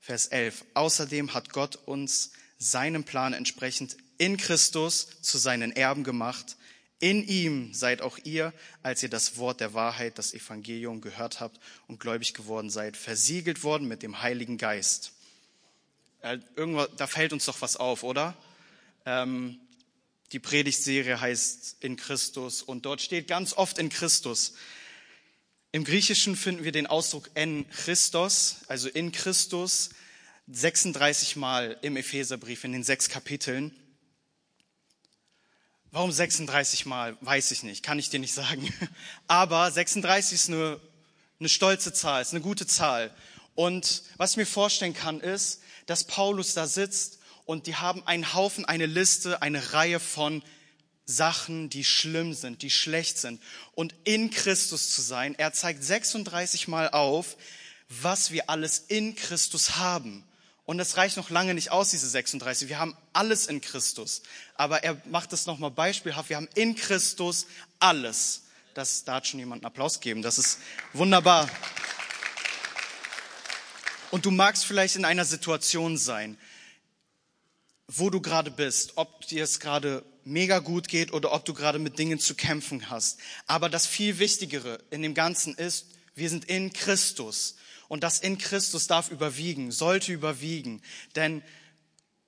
Vers 0.00 0.26
11. 0.26 0.64
Außerdem 0.74 1.34
hat 1.34 1.52
Gott 1.52 1.76
uns 1.76 2.32
seinem 2.58 3.04
Plan 3.04 3.32
entsprechend 3.32 3.96
in 4.18 4.36
Christus 4.36 5.08
zu 5.22 5.38
seinen 5.38 5.72
Erben 5.72 6.04
gemacht. 6.04 6.56
In 7.00 7.26
ihm 7.26 7.72
seid 7.72 8.02
auch 8.02 8.18
ihr, 8.24 8.52
als 8.82 9.02
ihr 9.02 9.08
das 9.08 9.36
Wort 9.36 9.60
der 9.60 9.72
Wahrheit, 9.74 10.18
das 10.18 10.34
Evangelium 10.34 11.00
gehört 11.00 11.40
habt 11.40 11.60
und 11.86 12.00
gläubig 12.00 12.34
geworden 12.34 12.70
seid, 12.70 12.96
versiegelt 12.96 13.62
worden 13.62 13.86
mit 13.86 14.02
dem 14.02 14.20
Heiligen 14.20 14.58
Geist. 14.58 15.12
Äh, 16.20 16.38
irgendwo, 16.56 16.86
da 16.96 17.06
fällt 17.06 17.32
uns 17.32 17.44
doch 17.44 17.60
was 17.62 17.76
auf, 17.76 18.02
oder? 18.02 18.36
Ähm, 19.06 19.60
die 20.32 20.38
Predigtserie 20.38 21.20
heißt 21.20 21.76
in 21.80 21.96
Christus 21.96 22.62
und 22.62 22.84
dort 22.84 23.00
steht 23.00 23.28
ganz 23.28 23.54
oft 23.54 23.78
in 23.78 23.88
Christus. 23.88 24.54
Im 25.72 25.84
Griechischen 25.84 26.36
finden 26.36 26.64
wir 26.64 26.72
den 26.72 26.86
Ausdruck 26.86 27.30
en 27.34 27.68
Christos, 27.70 28.56
also 28.68 28.88
in 28.88 29.12
Christus, 29.12 29.90
36 30.50 31.36
Mal 31.36 31.78
im 31.82 31.96
Epheserbrief 31.96 32.64
in 32.64 32.72
den 32.72 32.84
sechs 32.84 33.08
Kapiteln. 33.08 33.74
Warum 35.90 36.12
36 36.12 36.86
Mal? 36.86 37.16
Weiß 37.22 37.50
ich 37.50 37.62
nicht, 37.62 37.82
kann 37.82 37.98
ich 37.98 38.10
dir 38.10 38.20
nicht 38.20 38.34
sagen. 38.34 38.72
Aber 39.26 39.70
36 39.70 40.34
ist 40.34 40.48
eine, 40.48 40.80
eine 41.40 41.48
stolze 41.48 41.92
Zahl, 41.92 42.20
ist 42.20 42.32
eine 42.32 42.42
gute 42.42 42.66
Zahl. 42.66 43.14
Und 43.54 44.02
was 44.18 44.32
ich 44.32 44.36
mir 44.36 44.46
vorstellen 44.46 44.94
kann, 44.94 45.20
ist, 45.20 45.60
dass 45.86 46.04
Paulus 46.04 46.54
da 46.54 46.66
sitzt 46.66 47.17
und 47.48 47.66
die 47.66 47.76
haben 47.76 48.06
einen 48.06 48.34
Haufen, 48.34 48.66
eine 48.66 48.84
Liste, 48.84 49.40
eine 49.40 49.72
Reihe 49.72 50.00
von 50.00 50.42
Sachen, 51.06 51.70
die 51.70 51.82
schlimm 51.82 52.34
sind, 52.34 52.60
die 52.60 52.68
schlecht 52.68 53.16
sind. 53.16 53.42
Und 53.74 53.94
in 54.04 54.28
Christus 54.28 54.94
zu 54.94 55.00
sein, 55.00 55.34
er 55.34 55.54
zeigt 55.54 55.82
36 55.82 56.68
Mal 56.68 56.90
auf, 56.90 57.38
was 57.88 58.32
wir 58.32 58.50
alles 58.50 58.80
in 58.88 59.16
Christus 59.16 59.76
haben. 59.76 60.24
Und 60.66 60.76
das 60.76 60.98
reicht 60.98 61.16
noch 61.16 61.30
lange 61.30 61.54
nicht 61.54 61.70
aus, 61.70 61.88
diese 61.88 62.06
36. 62.06 62.68
Wir 62.68 62.78
haben 62.78 62.94
alles 63.14 63.46
in 63.46 63.62
Christus. 63.62 64.20
Aber 64.54 64.84
er 64.84 65.00
macht 65.06 65.32
es 65.32 65.46
nochmal 65.46 65.70
beispielhaft. 65.70 66.28
Wir 66.28 66.36
haben 66.36 66.50
in 66.54 66.76
Christus 66.76 67.46
alles. 67.78 68.42
Das, 68.74 69.04
da 69.04 69.14
hat 69.14 69.26
schon 69.26 69.40
jemand 69.40 69.62
einen 69.64 69.68
Applaus 69.68 70.00
gegeben. 70.00 70.20
Das 70.20 70.36
ist 70.36 70.58
wunderbar. 70.92 71.48
Und 74.10 74.26
du 74.26 74.30
magst 74.30 74.66
vielleicht 74.66 74.96
in 74.96 75.06
einer 75.06 75.24
Situation 75.24 75.96
sein, 75.96 76.36
wo 77.88 78.10
du 78.10 78.20
gerade 78.20 78.50
bist, 78.50 78.92
ob 78.96 79.26
dir 79.26 79.42
es 79.42 79.60
gerade 79.60 80.04
mega 80.24 80.58
gut 80.58 80.88
geht 80.88 81.12
oder 81.12 81.32
ob 81.32 81.46
du 81.46 81.54
gerade 81.54 81.78
mit 81.78 81.98
Dingen 81.98 82.20
zu 82.20 82.34
kämpfen 82.34 82.90
hast. 82.90 83.18
Aber 83.46 83.70
das 83.70 83.86
viel 83.86 84.18
Wichtigere 84.18 84.78
in 84.90 85.02
dem 85.02 85.14
Ganzen 85.14 85.54
ist, 85.54 85.86
wir 86.14 86.28
sind 86.28 86.44
in 86.44 86.72
Christus. 86.72 87.56
Und 87.88 88.04
das 88.04 88.18
in 88.18 88.36
Christus 88.36 88.86
darf 88.86 89.10
überwiegen, 89.10 89.72
sollte 89.72 90.12
überwiegen. 90.12 90.82
Denn, 91.16 91.42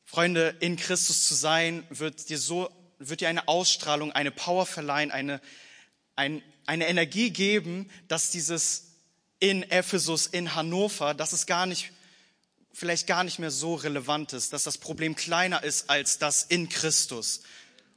Freunde, 0.06 0.56
in 0.60 0.76
Christus 0.76 1.28
zu 1.28 1.34
sein, 1.34 1.86
wird 1.90 2.30
dir 2.30 2.38
so, 2.38 2.70
wird 2.98 3.20
dir 3.20 3.28
eine 3.28 3.46
Ausstrahlung, 3.46 4.12
eine 4.12 4.30
Power 4.30 4.64
verleihen, 4.64 5.10
eine, 5.10 5.42
ein, 6.16 6.42
eine 6.64 6.88
Energie 6.88 7.30
geben, 7.30 7.90
dass 8.08 8.30
dieses 8.30 8.86
in 9.38 9.62
Ephesus, 9.70 10.26
in 10.26 10.54
Hannover, 10.54 11.12
dass 11.12 11.34
es 11.34 11.44
gar 11.46 11.66
nicht, 11.66 11.92
vielleicht 12.72 13.06
gar 13.06 13.24
nicht 13.24 13.38
mehr 13.38 13.50
so 13.50 13.74
relevant 13.74 14.32
ist, 14.32 14.52
dass 14.52 14.64
das 14.64 14.78
Problem 14.78 15.14
kleiner 15.14 15.62
ist 15.62 15.90
als 15.90 16.18
das 16.18 16.44
in 16.44 16.68
Christus. 16.68 17.42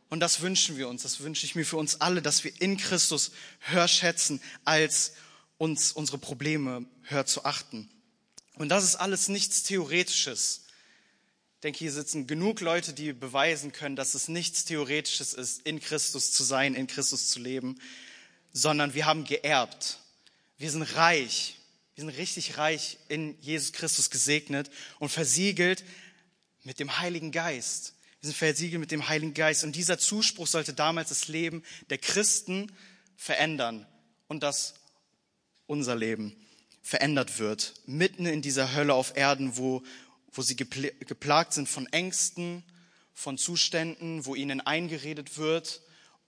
Und 0.09 0.19
das 0.19 0.41
wünschen 0.41 0.77
wir 0.77 0.89
uns, 0.89 1.03
das 1.03 1.21
wünsche 1.21 1.45
ich 1.45 1.55
mir 1.55 1.65
für 1.65 1.77
uns 1.77 2.01
alle, 2.01 2.21
dass 2.21 2.43
wir 2.43 2.51
in 2.61 2.77
Christus 2.77 3.31
höher 3.59 3.87
schätzen 3.87 4.41
als 4.63 5.13
uns 5.57 5.91
unsere 5.91 6.17
Probleme 6.17 6.85
hört 7.03 7.29
zu 7.29 7.45
achten. 7.45 7.89
Und 8.55 8.69
das 8.69 8.83
ist 8.83 8.95
alles 8.95 9.29
nichts 9.29 9.63
Theoretisches. 9.63 10.65
Ich 11.55 11.61
denke, 11.63 11.79
hier 11.79 11.91
sitzen 11.91 12.27
genug 12.27 12.59
Leute, 12.59 12.93
die 12.93 13.13
beweisen 13.13 13.71
können, 13.71 13.95
dass 13.95 14.13
es 14.13 14.27
nichts 14.27 14.65
Theoretisches 14.65 15.33
ist, 15.33 15.61
in 15.65 15.79
Christus 15.79 16.31
zu 16.31 16.43
sein, 16.43 16.75
in 16.75 16.87
Christus 16.87 17.29
zu 17.29 17.39
leben, 17.39 17.79
sondern 18.51 18.93
wir 18.93 19.05
haben 19.05 19.23
geerbt. 19.23 19.99
Wir 20.57 20.69
sind 20.69 20.83
reich. 20.95 21.57
Wir 21.95 22.05
sind 22.05 22.17
richtig 22.17 22.57
reich 22.57 22.97
in 23.07 23.39
Jesus 23.41 23.71
Christus 23.71 24.09
gesegnet 24.09 24.71
und 24.97 25.09
versiegelt 25.09 25.83
mit 26.63 26.79
dem 26.79 26.97
Heiligen 26.99 27.31
Geist. 27.31 27.93
Wir 28.19 28.29
sind 28.29 28.37
versiegelt 28.37 28.79
mit 28.79 28.89
dem 28.89 29.07
Heiligen 29.07 29.35
Geist. 29.35 29.63
Und 29.63 29.75
dieser 29.75 29.99
Zuspruch 29.99 30.47
sollte 30.47 30.73
damals 30.73 31.09
das 31.09 31.27
Leben 31.27 31.63
der 31.91 31.99
Christen 31.99 32.71
verändern. 33.15 33.85
Und 34.27 34.41
das 34.41 34.73
unser 35.67 35.95
Leben 35.95 36.35
verändert 36.81 37.37
wird, 37.37 37.75
mitten 37.85 38.25
in 38.25 38.41
dieser 38.41 38.73
Hölle 38.73 38.95
auf 38.95 39.15
Erden, 39.15 39.55
wo, 39.57 39.83
wo 40.31 40.41
sie 40.41 40.55
geplagt 40.55 41.53
sind 41.53 41.69
von 41.69 41.85
Ängsten, 41.93 42.63
von 43.13 43.37
Zuständen, 43.37 44.25
wo 44.25 44.33
ihnen 44.33 44.61
eingeredet 44.61 45.37
wird 45.37 45.81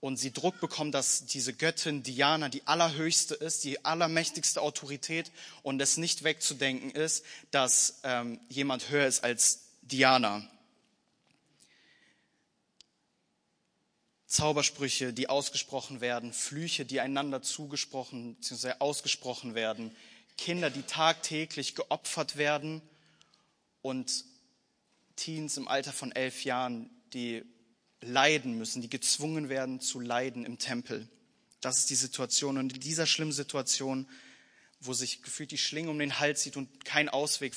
und 0.06 0.18
sie 0.18 0.32
Druck 0.32 0.60
bekommen, 0.60 0.92
dass 0.92 1.26
diese 1.26 1.52
Göttin 1.52 2.04
Diana 2.04 2.48
die 2.48 2.64
allerhöchste 2.64 3.34
ist, 3.34 3.64
die 3.64 3.84
allermächtigste 3.84 4.62
Autorität 4.62 5.32
und 5.64 5.82
es 5.82 5.96
nicht 5.96 6.22
wegzudenken 6.22 6.92
ist, 6.92 7.24
dass 7.50 7.98
ähm, 8.04 8.38
jemand 8.48 8.88
höher 8.88 9.08
ist 9.08 9.24
als 9.24 9.64
Diana. 9.82 10.48
Zaubersprüche, 14.28 15.12
die 15.12 15.28
ausgesprochen 15.28 16.00
werden, 16.00 16.32
Flüche, 16.32 16.84
die 16.84 17.00
einander 17.00 17.42
zugesprochen 17.42 18.36
bzw. 18.36 18.74
ausgesprochen 18.78 19.56
werden, 19.56 19.90
Kinder, 20.38 20.70
die 20.70 20.82
tagtäglich 20.82 21.74
geopfert 21.74 22.36
werden 22.36 22.80
und 23.82 24.24
Teens 25.16 25.56
im 25.56 25.66
Alter 25.66 25.92
von 25.92 26.12
elf 26.12 26.44
Jahren, 26.44 26.90
die 27.12 27.44
leiden 28.06 28.56
müssen, 28.56 28.82
die 28.82 28.90
gezwungen 28.90 29.48
werden 29.48 29.80
zu 29.80 30.00
leiden 30.00 30.44
im 30.44 30.58
Tempel. 30.58 31.08
Das 31.60 31.78
ist 31.78 31.90
die 31.90 31.96
Situation. 31.96 32.58
Und 32.58 32.72
in 32.74 32.80
dieser 32.80 33.06
schlimmen 33.06 33.32
Situation, 33.32 34.08
wo 34.80 34.92
sich 34.92 35.22
gefühlt 35.22 35.50
die 35.50 35.58
Schlinge 35.58 35.90
um 35.90 35.98
den 35.98 36.18
Hals 36.18 36.42
zieht 36.42 36.56
und 36.56 36.84
kein 36.84 37.08
Ausweg 37.08 37.54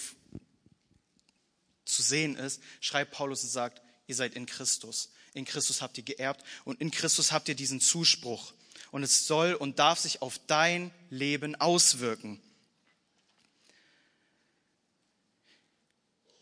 zu 1.86 2.02
sehen 2.02 2.36
ist, 2.36 2.62
schreibt 2.82 3.12
Paulus 3.12 3.44
und 3.44 3.50
sagt, 3.50 3.82
ihr 4.08 4.16
seid 4.16 4.34
in 4.34 4.46
Christus. 4.46 5.12
In 5.34 5.46
Christus 5.46 5.82
habt 5.82 5.98
ihr 5.98 6.04
geerbt 6.04 6.44
und 6.64 6.82
in 6.82 6.92
Christus 6.92 7.32
habt 7.32 7.50
ihr 7.50 7.56
diesen 7.56 7.82
Zuspruch. 7.82 8.54
Und 8.92 9.04
es 9.04 9.28
soll 9.28 9.54
und 9.54 9.78
darf 9.78 10.00
sich 10.00 10.22
auf 10.22 10.40
dein 10.48 10.92
Leben 11.10 11.56
auswirken. 11.56 12.42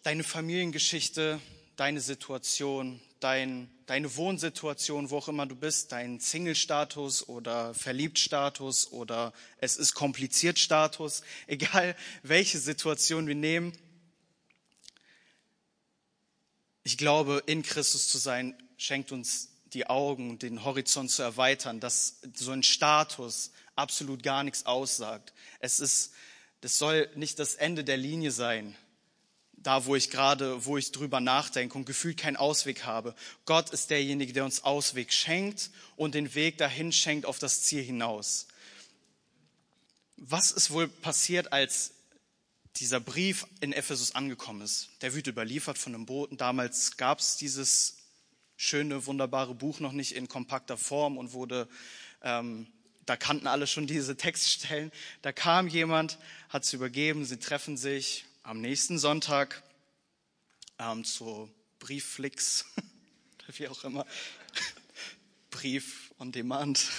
Deine 0.04 0.24
Familiengeschichte, 0.24 1.42
deine 1.76 2.00
Situation, 2.00 3.02
dein, 3.20 3.70
deine 3.86 4.16
Wohnsituation, 4.16 5.10
wo 5.10 5.18
auch 5.18 5.28
immer 5.28 5.46
du 5.46 5.56
bist, 5.56 5.92
dein 5.92 6.20
Single-Status 6.20 7.28
oder 7.28 7.74
Verliebt-Status 7.74 8.92
oder 8.92 9.34
es 9.60 9.78
ist 9.78 9.94
kompliziert 9.94 10.60
Status, 10.60 11.24
egal 11.48 11.96
welche 12.24 12.60
Situation 12.60 13.28
wir 13.28 13.36
nehmen. 13.36 13.74
Ich 16.84 16.98
glaube, 16.98 17.44
in 17.46 17.64
Christus 17.64 18.08
zu 18.08 18.18
sein, 18.18 18.56
schenkt 18.78 19.12
uns 19.12 19.50
die 19.74 19.88
Augen, 19.88 20.40
den 20.40 20.64
Horizont 20.64 21.12
zu 21.12 21.22
erweitern, 21.22 21.80
dass 21.80 22.22
so 22.34 22.52
ein 22.52 22.64
Status 22.64 23.52
absolut 23.76 24.24
gar 24.24 24.44
nichts 24.44 24.66
aussagt. 24.66 25.34
Es 25.60 25.80
ist, 25.80 26.14
das 26.62 26.78
soll 26.78 27.10
nicht 27.16 27.40
das 27.40 27.56
Ende 27.56 27.84
der 27.84 27.98
Linie 27.98 28.32
sein, 28.32 28.76
da 29.68 29.84
wo 29.84 29.98
ich 29.98 30.10
gerade, 30.10 30.66
wo 30.66 30.78
ich 30.78 30.94
drüber 30.94 31.20
nachdenke 31.20 31.78
und 31.78 31.84
gefühlt 31.84 32.16
keinen 32.16 32.38
Ausweg 32.38 32.86
habe. 32.86 33.14
Gott 33.44 33.72
ist 33.72 33.90
derjenige, 33.90 34.32
der 34.32 34.46
uns 34.46 34.64
Ausweg 34.64 35.12
schenkt 35.12 35.72
und 35.98 36.16
den 36.16 36.34
Weg 36.36 36.58
dahin 36.58 36.94
schenkt 36.94 37.26
auf 37.26 37.38
das 37.38 37.64
Ziel 37.64 37.84
hinaus. 37.84 38.48
Was 40.16 40.52
ist 40.52 40.72
wohl 40.72 40.88
passiert, 40.88 41.52
als 41.52 41.92
dieser 42.78 43.02
Brief 43.02 43.46
in 43.60 43.74
Ephesus 43.74 44.16
angekommen 44.16 44.62
ist? 44.62 44.88
Der 45.02 45.14
wird 45.14 45.28
überliefert 45.28 45.78
von 45.78 45.94
einem 45.94 46.06
Boten. 46.06 46.38
Damals 46.38 46.96
gab 46.96 47.20
es 47.20 47.36
dieses 47.36 47.98
schöne, 48.56 49.06
wunderbare 49.06 49.54
Buch 49.54 49.82
noch 49.82 49.92
nicht 49.92 50.16
in 50.16 50.30
kompakter 50.30 50.78
Form 50.78 51.18
und 51.18 51.34
wurde, 51.34 51.68
ähm, 52.22 52.68
da 53.06 53.18
kannten 53.18 53.48
alle 53.48 53.68
schon 53.68 53.86
diese 53.86 54.16
Textstellen. 54.16 54.94
Da 55.24 55.34
kam 55.34 55.68
jemand, 55.68 56.20
hat 56.48 56.64
es 56.64 56.72
übergeben, 56.72 57.26
sie 57.26 57.38
treffen 57.38 57.76
sich 57.76 58.24
am 58.48 58.62
nächsten 58.62 58.98
Sonntag 58.98 59.62
ähm, 60.80 61.04
zu 61.04 61.52
Briefflix, 61.80 62.64
wie 63.58 63.68
auch 63.68 63.84
immer, 63.84 64.06
Brief 65.52 66.14
on 66.18 66.32
Demand 66.32 66.90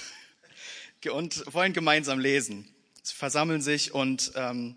und 1.11 1.43
wollen 1.55 1.73
gemeinsam 1.73 2.19
lesen. 2.19 2.69
Sie 3.03 3.15
versammeln 3.15 3.63
sich 3.63 3.95
und 3.95 4.33
ähm, 4.35 4.77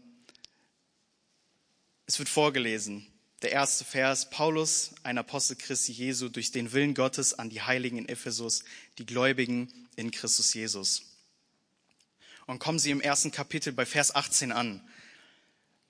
es 2.05 2.19
wird 2.19 2.29
vorgelesen. 2.29 3.05
Der 3.41 3.51
erste 3.51 3.83
Vers, 3.83 4.29
Paulus, 4.29 4.95
ein 5.03 5.17
Apostel 5.17 5.57
Christi 5.57 5.91
Jesu, 5.91 6.29
durch 6.29 6.53
den 6.53 6.71
Willen 6.71 6.93
Gottes 6.93 7.33
an 7.33 7.49
die 7.49 7.61
Heiligen 7.61 7.97
in 7.97 8.07
Ephesus, 8.07 8.63
die 8.97 9.05
Gläubigen 9.05 9.89
in 9.97 10.09
Christus 10.11 10.53
Jesus. 10.53 11.01
Und 12.45 12.59
kommen 12.59 12.79
Sie 12.79 12.91
im 12.91 13.01
ersten 13.01 13.31
Kapitel 13.31 13.73
bei 13.73 13.85
Vers 13.85 14.15
18 14.15 14.53
an 14.53 14.81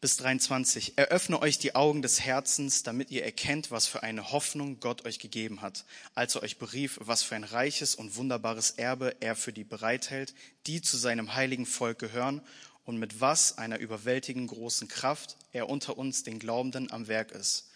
bis 0.01 0.17
23. 0.17 0.93
Eröffne 0.95 1.39
euch 1.43 1.59
die 1.59 1.75
Augen 1.75 2.01
des 2.01 2.21
Herzens, 2.21 2.81
damit 2.81 3.11
ihr 3.11 3.23
erkennt, 3.23 3.69
was 3.69 3.85
für 3.85 4.01
eine 4.01 4.31
Hoffnung 4.31 4.79
Gott 4.79 5.05
euch 5.05 5.19
gegeben 5.19 5.61
hat, 5.61 5.85
als 6.15 6.33
er 6.33 6.41
euch 6.41 6.57
berief, 6.57 6.97
was 7.03 7.21
für 7.21 7.35
ein 7.35 7.43
reiches 7.43 7.93
und 7.93 8.15
wunderbares 8.15 8.71
Erbe 8.71 9.15
er 9.19 9.35
für 9.35 9.53
die 9.53 9.63
bereithält, 9.63 10.33
die 10.65 10.81
zu 10.81 10.97
seinem 10.97 11.35
heiligen 11.35 11.67
Volk 11.67 11.99
gehören 11.99 12.41
und 12.83 12.97
mit 12.97 13.21
was 13.21 13.59
einer 13.59 13.77
überwältigend 13.77 14.49
großen 14.49 14.87
Kraft 14.87 15.37
er 15.53 15.69
unter 15.69 15.99
uns, 15.99 16.23
den 16.23 16.39
Glaubenden, 16.39 16.91
am 16.91 17.07
Werk 17.07 17.31
ist. 17.31 17.69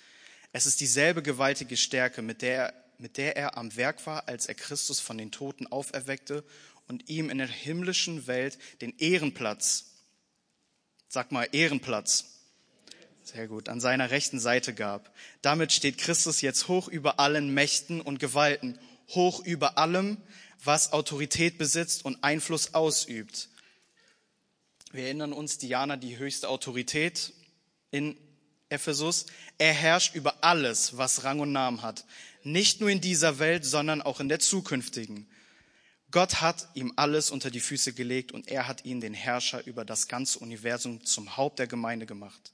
Es 0.51 0.65
ist 0.65 0.81
dieselbe 0.81 1.21
gewaltige 1.21 1.77
Stärke, 1.77 2.23
mit 2.23 2.41
der, 2.41 2.73
mit 2.97 3.17
der 3.17 3.37
er 3.37 3.55
am 3.55 3.75
Werk 3.75 4.03
war, 4.07 4.27
als 4.27 4.47
er 4.47 4.55
Christus 4.55 4.99
von 4.99 5.19
den 5.19 5.29
Toten 5.29 5.67
auferweckte 5.67 6.43
und 6.87 7.07
ihm 7.07 7.29
in 7.29 7.37
der 7.37 7.47
himmlischen 7.47 8.25
Welt 8.25 8.57
den 8.81 8.97
Ehrenplatz, 8.97 9.91
sag 11.07 11.31
mal 11.31 11.47
Ehrenplatz, 11.51 12.25
sehr 13.23 13.47
gut, 13.47 13.69
an 13.69 13.79
seiner 13.79 14.11
rechten 14.11 14.39
Seite 14.39 14.73
gab. 14.73 15.13
Damit 15.41 15.71
steht 15.71 15.97
Christus 15.97 16.41
jetzt 16.41 16.67
hoch 16.67 16.87
über 16.87 17.19
allen 17.19 17.53
Mächten 17.53 18.01
und 18.01 18.19
Gewalten, 18.19 18.77
hoch 19.09 19.43
über 19.43 19.77
allem, 19.77 20.17
was 20.63 20.93
Autorität 20.93 21.57
besitzt 21.57 22.05
und 22.05 22.23
Einfluss 22.23 22.73
ausübt 22.73 23.49
wir 24.95 25.05
erinnern 25.05 25.33
uns, 25.33 25.57
Diana, 25.57 25.97
die 25.97 26.17
höchste 26.17 26.47
Autorität 26.47 27.33
in 27.91 28.15
Ephesus, 28.69 29.25
er 29.57 29.73
herrscht 29.73 30.15
über 30.15 30.43
alles, 30.43 30.97
was 30.97 31.23
Rang 31.23 31.41
und 31.41 31.51
Namen 31.51 31.81
hat. 31.81 32.05
Nicht 32.43 32.79
nur 32.79 32.89
in 32.89 33.01
dieser 33.01 33.39
Welt, 33.39 33.65
sondern 33.65 34.01
auch 34.01 34.19
in 34.19 34.29
der 34.29 34.39
zukünftigen. 34.39 35.27
Gott 36.11 36.41
hat 36.41 36.69
ihm 36.75 36.93
alles 36.95 37.31
unter 37.31 37.51
die 37.51 37.59
Füße 37.59 37.93
gelegt 37.93 38.31
und 38.31 38.47
er 38.47 38.67
hat 38.67 38.85
ihn, 38.85 39.01
den 39.01 39.13
Herrscher 39.13 39.65
über 39.65 39.83
das 39.83 40.07
ganze 40.07 40.39
Universum, 40.39 41.03
zum 41.03 41.35
Haupt 41.35 41.59
der 41.59 41.67
Gemeinde 41.67 42.05
gemacht. 42.05 42.53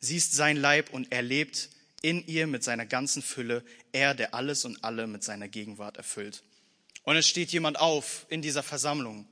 Sie 0.00 0.16
ist 0.16 0.32
sein 0.32 0.56
Leib 0.56 0.90
und 0.90 1.12
er 1.12 1.22
lebt 1.22 1.70
in 2.02 2.26
ihr 2.26 2.46
mit 2.46 2.62
seiner 2.64 2.86
ganzen 2.86 3.22
Fülle, 3.22 3.64
er, 3.92 4.14
der 4.14 4.34
alles 4.34 4.64
und 4.64 4.84
alle 4.84 5.06
mit 5.06 5.24
seiner 5.24 5.48
Gegenwart 5.48 5.96
erfüllt. 5.96 6.42
Und 7.02 7.16
es 7.16 7.26
steht 7.26 7.52
jemand 7.52 7.78
auf 7.78 8.26
in 8.28 8.42
dieser 8.42 8.62
Versammlung. 8.62 9.28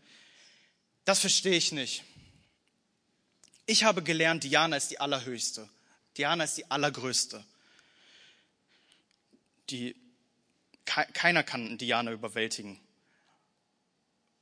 Das 1.04 1.21
verstehe 1.21 1.57
ich 1.57 1.73
nicht. 1.73 2.04
Ich 3.66 3.85
habe 3.85 4.02
gelernt, 4.02 4.45
Diana 4.45 4.76
ist 4.76 4.90
die 4.90 5.00
allerhöchste. 5.00 5.69
Diana 6.16 6.45
ist 6.45 6.57
die 6.57 6.71
allergrößte. 6.71 7.45
Die, 9.71 9.97
keiner 10.85 11.43
kann 11.43 11.78
Diana 11.78 12.12
überwältigen. 12.12 12.78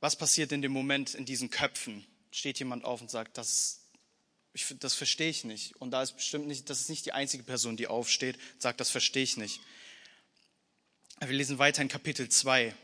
Was 0.03 0.17
passiert 0.17 0.51
in 0.51 0.61
dem 0.61 0.73
Moment 0.73 1.15
in 1.15 1.23
diesen 1.23 1.49
Köpfen? 1.49 2.05
Steht 2.29 2.59
jemand 2.59 2.83
auf 2.83 2.99
und 2.99 3.09
sagt, 3.09 3.37
das, 3.37 3.79
ich, 4.51 4.75
das 4.81 4.95
verstehe 4.95 5.29
ich 5.29 5.45
nicht. 5.45 5.77
Und 5.77 5.91
da 5.91 6.03
ist 6.03 6.17
bestimmt 6.17 6.45
nicht, 6.45 6.69
das 6.69 6.81
ist 6.81 6.89
nicht 6.89 7.05
die 7.05 7.13
einzige 7.13 7.43
Person, 7.43 7.77
die 7.77 7.87
aufsteht, 7.87 8.37
sagt, 8.59 8.81
das 8.81 8.89
verstehe 8.89 9.23
ich 9.23 9.37
nicht. 9.37 9.61
Wir 11.21 11.31
lesen 11.31 11.57
weiter 11.57 11.81
in 11.81 11.87
Kapitel 11.87 12.27
2. 12.27 12.75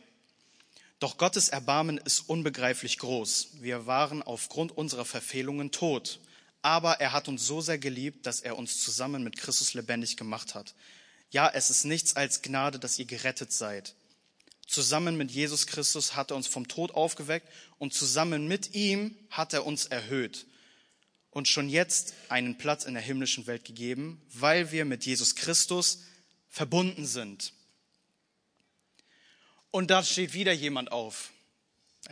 Doch 0.99 1.17
Gottes 1.17 1.49
Erbarmen 1.49 1.97
ist 1.97 2.21
unbegreiflich 2.21 2.99
groß. 2.99 3.49
Wir 3.59 3.85
waren 3.85 4.23
aufgrund 4.23 4.71
unserer 4.71 5.03
Verfehlungen 5.03 5.71
tot. 5.71 6.21
Aber 6.61 7.01
er 7.01 7.11
hat 7.11 7.27
uns 7.27 7.45
so 7.45 7.59
sehr 7.59 7.79
geliebt, 7.79 8.27
dass 8.27 8.39
er 8.39 8.57
uns 8.57 8.81
zusammen 8.81 9.25
mit 9.25 9.35
Christus 9.35 9.73
lebendig 9.73 10.15
gemacht 10.15 10.55
hat. 10.55 10.73
Ja, 11.31 11.51
es 11.53 11.69
ist 11.69 11.83
nichts 11.83 12.15
als 12.15 12.41
Gnade, 12.41 12.79
dass 12.79 12.97
ihr 12.97 13.03
gerettet 13.03 13.51
seid. 13.51 13.93
Zusammen 14.69 15.17
mit 15.17 15.31
Jesus 15.31 15.65
Christus 15.65 16.15
hat 16.15 16.29
er 16.29 16.37
uns 16.37 16.45
vom 16.45 16.67
Tod 16.67 16.91
aufgeweckt 16.91 17.51
und 17.79 17.91
zusammen 17.91 18.47
mit 18.47 18.75
ihm 18.75 19.17
hat 19.31 19.51
er 19.53 19.65
uns 19.65 19.87
erhöht 19.87 20.45
und 21.31 21.47
schon 21.47 21.69
jetzt 21.69 22.13
einen 22.29 22.55
Platz 22.55 22.85
in 22.85 22.93
der 22.93 23.01
himmlischen 23.01 23.47
Welt 23.47 23.65
gegeben, 23.65 24.21
weil 24.31 24.71
wir 24.71 24.85
mit 24.85 25.07
Jesus 25.07 25.33
Christus 25.33 26.03
verbunden 26.49 27.07
sind. 27.07 27.51
Und 29.71 29.89
da 29.89 30.03
steht 30.03 30.35
wieder 30.35 30.53
jemand 30.53 30.91
auf. 30.91 31.31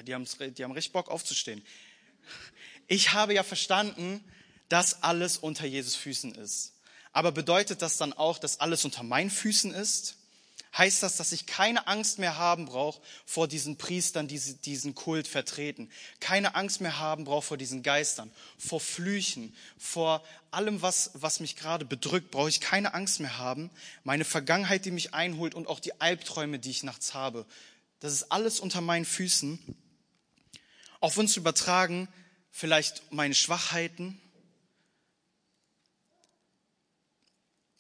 Die 0.02 0.16
haben, 0.16 0.28
die 0.40 0.64
haben 0.64 0.72
richtig 0.72 0.94
Bock 0.94 1.10
aufzustehen. 1.10 1.64
Ich 2.88 3.14
habe 3.14 3.36
ja 3.36 3.44
verstanden, 3.44 4.24
dass 4.68 5.04
alles 5.04 5.38
unter 5.38 5.68
Jesus 5.68 5.96
Füßen 5.96 6.34
ist. 6.34 6.74
Aber 7.12 7.32
bedeutet 7.32 7.84
das 7.84 7.98
dann 7.98 8.14
auch, 8.14 8.40
dass 8.40 8.60
alles 8.60 8.84
unter 8.84 9.04
meinen 9.04 9.30
Füßen 9.30 9.72
ist? 9.76 10.17
Heißt 10.78 11.02
das, 11.02 11.18
dass 11.18 11.32
ich 11.32 11.46
keine 11.48 11.88
Angst 11.88 12.20
mehr 12.20 12.38
haben 12.38 12.66
brauche 12.66 13.02
vor 13.26 13.48
diesen 13.48 13.78
Priestern, 13.78 14.28
die 14.28 14.40
diesen 14.40 14.94
Kult 14.94 15.28
vertreten? 15.28 15.90
Keine 16.20 16.56
Angst 16.56 16.82
mehr 16.82 17.00
haben 17.00 17.24
brauche 17.24 17.46
vor 17.46 17.58
diesen 17.58 17.82
Geistern, 17.82 18.32
vor 18.58 18.80
Flüchen, 18.80 19.56
vor 19.78 20.24
allem, 20.52 20.82
was, 20.82 21.12
was 21.16 21.40
mich 21.40 21.56
gerade 21.56 21.86
bedrückt, 21.86 22.30
brauche 22.30 22.50
ich 22.50 22.62
keine 22.62 22.94
Angst 22.94 23.20
mehr 23.20 23.38
haben. 23.38 23.72
Meine 24.04 24.26
Vergangenheit, 24.26 24.86
die 24.86 24.92
mich 24.92 25.14
einholt 25.14 25.56
und 25.56 25.68
auch 25.68 25.80
die 25.80 26.00
Albträume, 26.00 26.60
die 26.60 26.70
ich 26.70 26.84
nachts 26.84 27.14
habe, 27.14 27.46
das 28.00 28.14
ist 28.14 28.32
alles 28.32 28.60
unter 28.60 28.82
meinen 28.82 29.06
Füßen. 29.06 29.58
Auf 31.00 31.18
uns 31.18 31.36
übertragen 31.38 32.08
vielleicht 32.52 33.12
meine 33.12 33.36
Schwachheiten, 33.36 34.22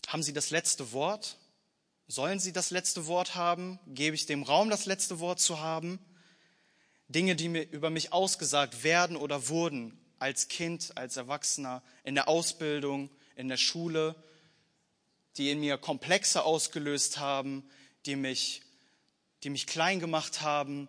Haben 0.07 0.23
Sie 0.23 0.31
das 0.31 0.51
letzte 0.51 0.93
Wort? 0.93 1.35
Sollen 2.09 2.39
Sie 2.39 2.53
das 2.53 2.71
letzte 2.71 3.05
Wort 3.07 3.35
haben? 3.35 3.79
Gebe 3.87 4.15
ich 4.15 4.25
dem 4.25 4.43
Raum, 4.43 4.69
das 4.69 4.85
letzte 4.85 5.19
Wort 5.19 5.41
zu 5.41 5.59
haben? 5.59 5.99
Dinge, 7.09 7.35
die 7.35 7.49
mir 7.49 7.69
über 7.69 7.89
mich 7.89 8.13
ausgesagt 8.13 8.83
werden 8.83 9.17
oder 9.17 9.49
wurden 9.49 9.97
als 10.19 10.47
Kind, 10.47 10.97
als 10.97 11.17
Erwachsener, 11.17 11.83
in 12.03 12.15
der 12.15 12.27
Ausbildung, 12.27 13.09
in 13.35 13.49
der 13.49 13.57
Schule, 13.57 14.15
die 15.35 15.51
in 15.51 15.59
mir 15.59 15.77
Komplexe 15.77 16.43
ausgelöst 16.43 17.19
haben, 17.19 17.69
die 18.05 18.15
mich, 18.15 18.61
die 19.43 19.49
mich 19.49 19.67
klein 19.67 19.99
gemacht 19.99 20.41
haben, 20.41 20.87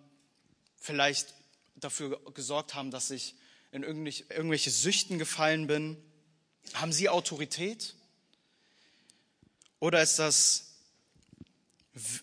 vielleicht 0.76 1.34
dafür 1.76 2.20
gesorgt 2.32 2.74
haben, 2.74 2.90
dass 2.90 3.10
ich 3.10 3.34
in 3.72 3.82
irgendwelche 3.82 4.70
Süchten 4.70 5.18
gefallen 5.18 5.66
bin. 5.66 5.96
Haben 6.74 6.92
Sie 6.92 7.08
Autorität? 7.08 7.94
Oder 9.78 10.02
ist 10.02 10.18
das, 10.18 10.67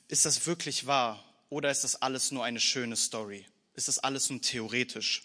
ist 0.08 0.26
das 0.26 0.46
wirklich 0.46 0.86
wahr? 0.86 1.24
Oder 1.50 1.72
ist 1.72 1.84
das 1.84 2.02
alles 2.02 2.32
nur 2.32 2.44
eine 2.44 2.60
schöne 2.60 2.96
Story? 2.96 3.46
Ist 3.74 3.88
das 3.88 4.00
alles 4.00 4.30
nur 4.30 4.42
theoretisch? 4.42 5.24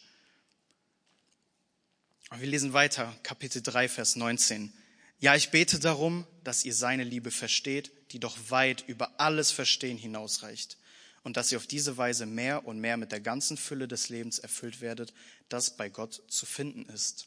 wir 2.38 2.46
lesen 2.46 2.72
weiter, 2.72 3.12
Kapitel 3.24 3.60
3, 3.60 3.88
Vers 3.88 4.14
19. 4.14 4.72
Ja, 5.18 5.34
ich 5.34 5.50
bete 5.50 5.80
darum, 5.80 6.26
dass 6.44 6.64
ihr 6.64 6.74
seine 6.74 7.02
Liebe 7.02 7.30
versteht, 7.32 7.90
die 8.12 8.20
doch 8.20 8.36
weit 8.48 8.84
über 8.86 9.18
alles 9.20 9.50
Verstehen 9.50 9.98
hinausreicht, 9.98 10.78
und 11.22 11.36
dass 11.36 11.50
ihr 11.50 11.58
auf 11.58 11.66
diese 11.66 11.96
Weise 11.96 12.26
mehr 12.26 12.66
und 12.66 12.80
mehr 12.80 12.96
mit 12.96 13.12
der 13.12 13.20
ganzen 13.20 13.56
Fülle 13.56 13.88
des 13.88 14.08
Lebens 14.08 14.38
erfüllt 14.38 14.80
werdet, 14.80 15.12
das 15.48 15.76
bei 15.76 15.88
Gott 15.88 16.22
zu 16.28 16.46
finden 16.46 16.88
ist. 16.88 17.26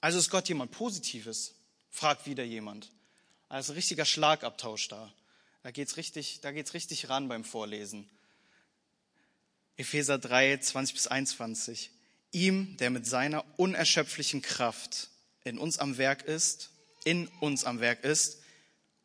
Also 0.00 0.18
ist 0.18 0.30
Gott 0.30 0.48
jemand 0.48 0.70
Positives? 0.70 1.54
fragt 1.90 2.26
wieder 2.26 2.44
jemand. 2.44 2.92
Also 3.48 3.72
richtiger 3.72 4.04
Schlagabtausch 4.04 4.88
da. 4.88 5.12
Da 5.62 5.70
geht's 5.70 5.96
richtig, 5.96 6.40
da 6.40 6.52
geht's 6.52 6.74
richtig 6.74 7.08
ran 7.08 7.28
beim 7.28 7.44
Vorlesen. 7.44 8.08
Epheser 9.76 10.18
3, 10.18 10.58
20 10.58 10.94
bis 10.94 11.06
21. 11.06 11.90
Ihm, 12.32 12.76
der 12.76 12.90
mit 12.90 13.06
seiner 13.06 13.44
unerschöpflichen 13.58 14.42
Kraft 14.42 15.08
in 15.44 15.58
uns 15.58 15.78
am 15.78 15.98
Werk 15.98 16.24
ist, 16.24 16.70
in 17.04 17.28
uns 17.40 17.64
am 17.64 17.80
Werk 17.80 18.04
ist 18.04 18.42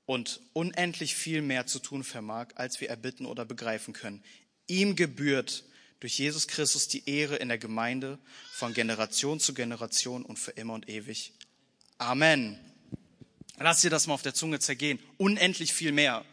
und 0.06 0.42
unendlich 0.52 1.16
viel 1.16 1.42
mehr 1.42 1.66
zu 1.66 1.80
tun 1.80 2.04
vermag, 2.04 2.48
als 2.56 2.82
wir 2.82 2.90
erbitten 2.90 3.26
oder 3.26 3.46
begreifen 3.46 3.94
können. 3.94 4.24
Ihm 4.68 4.96
gebührt 4.96 5.64
durch 6.02 6.20
Jesus 6.20 6.48
Christus 6.50 6.90
die 6.90 7.08
Ehre 7.10 7.38
in 7.38 7.48
der 7.48 7.58
Gemeinde 7.58 8.20
von 8.52 8.74
Generation 8.74 9.40
zu 9.40 9.54
Generation 9.54 10.26
und 10.26 10.38
für 10.38 10.52
immer 10.52 10.74
und 10.74 10.90
ewig. 10.90 11.32
Amen. 11.98 12.60
Lass 13.60 13.82
dir 13.82 13.90
das 13.90 14.08
mal 14.08 14.14
auf 14.14 14.22
der 14.22 14.34
Zunge 14.34 14.60
zergehen. 14.60 15.00
Unendlich 15.18 15.74
viel 15.74 15.92
mehr. 15.92 16.26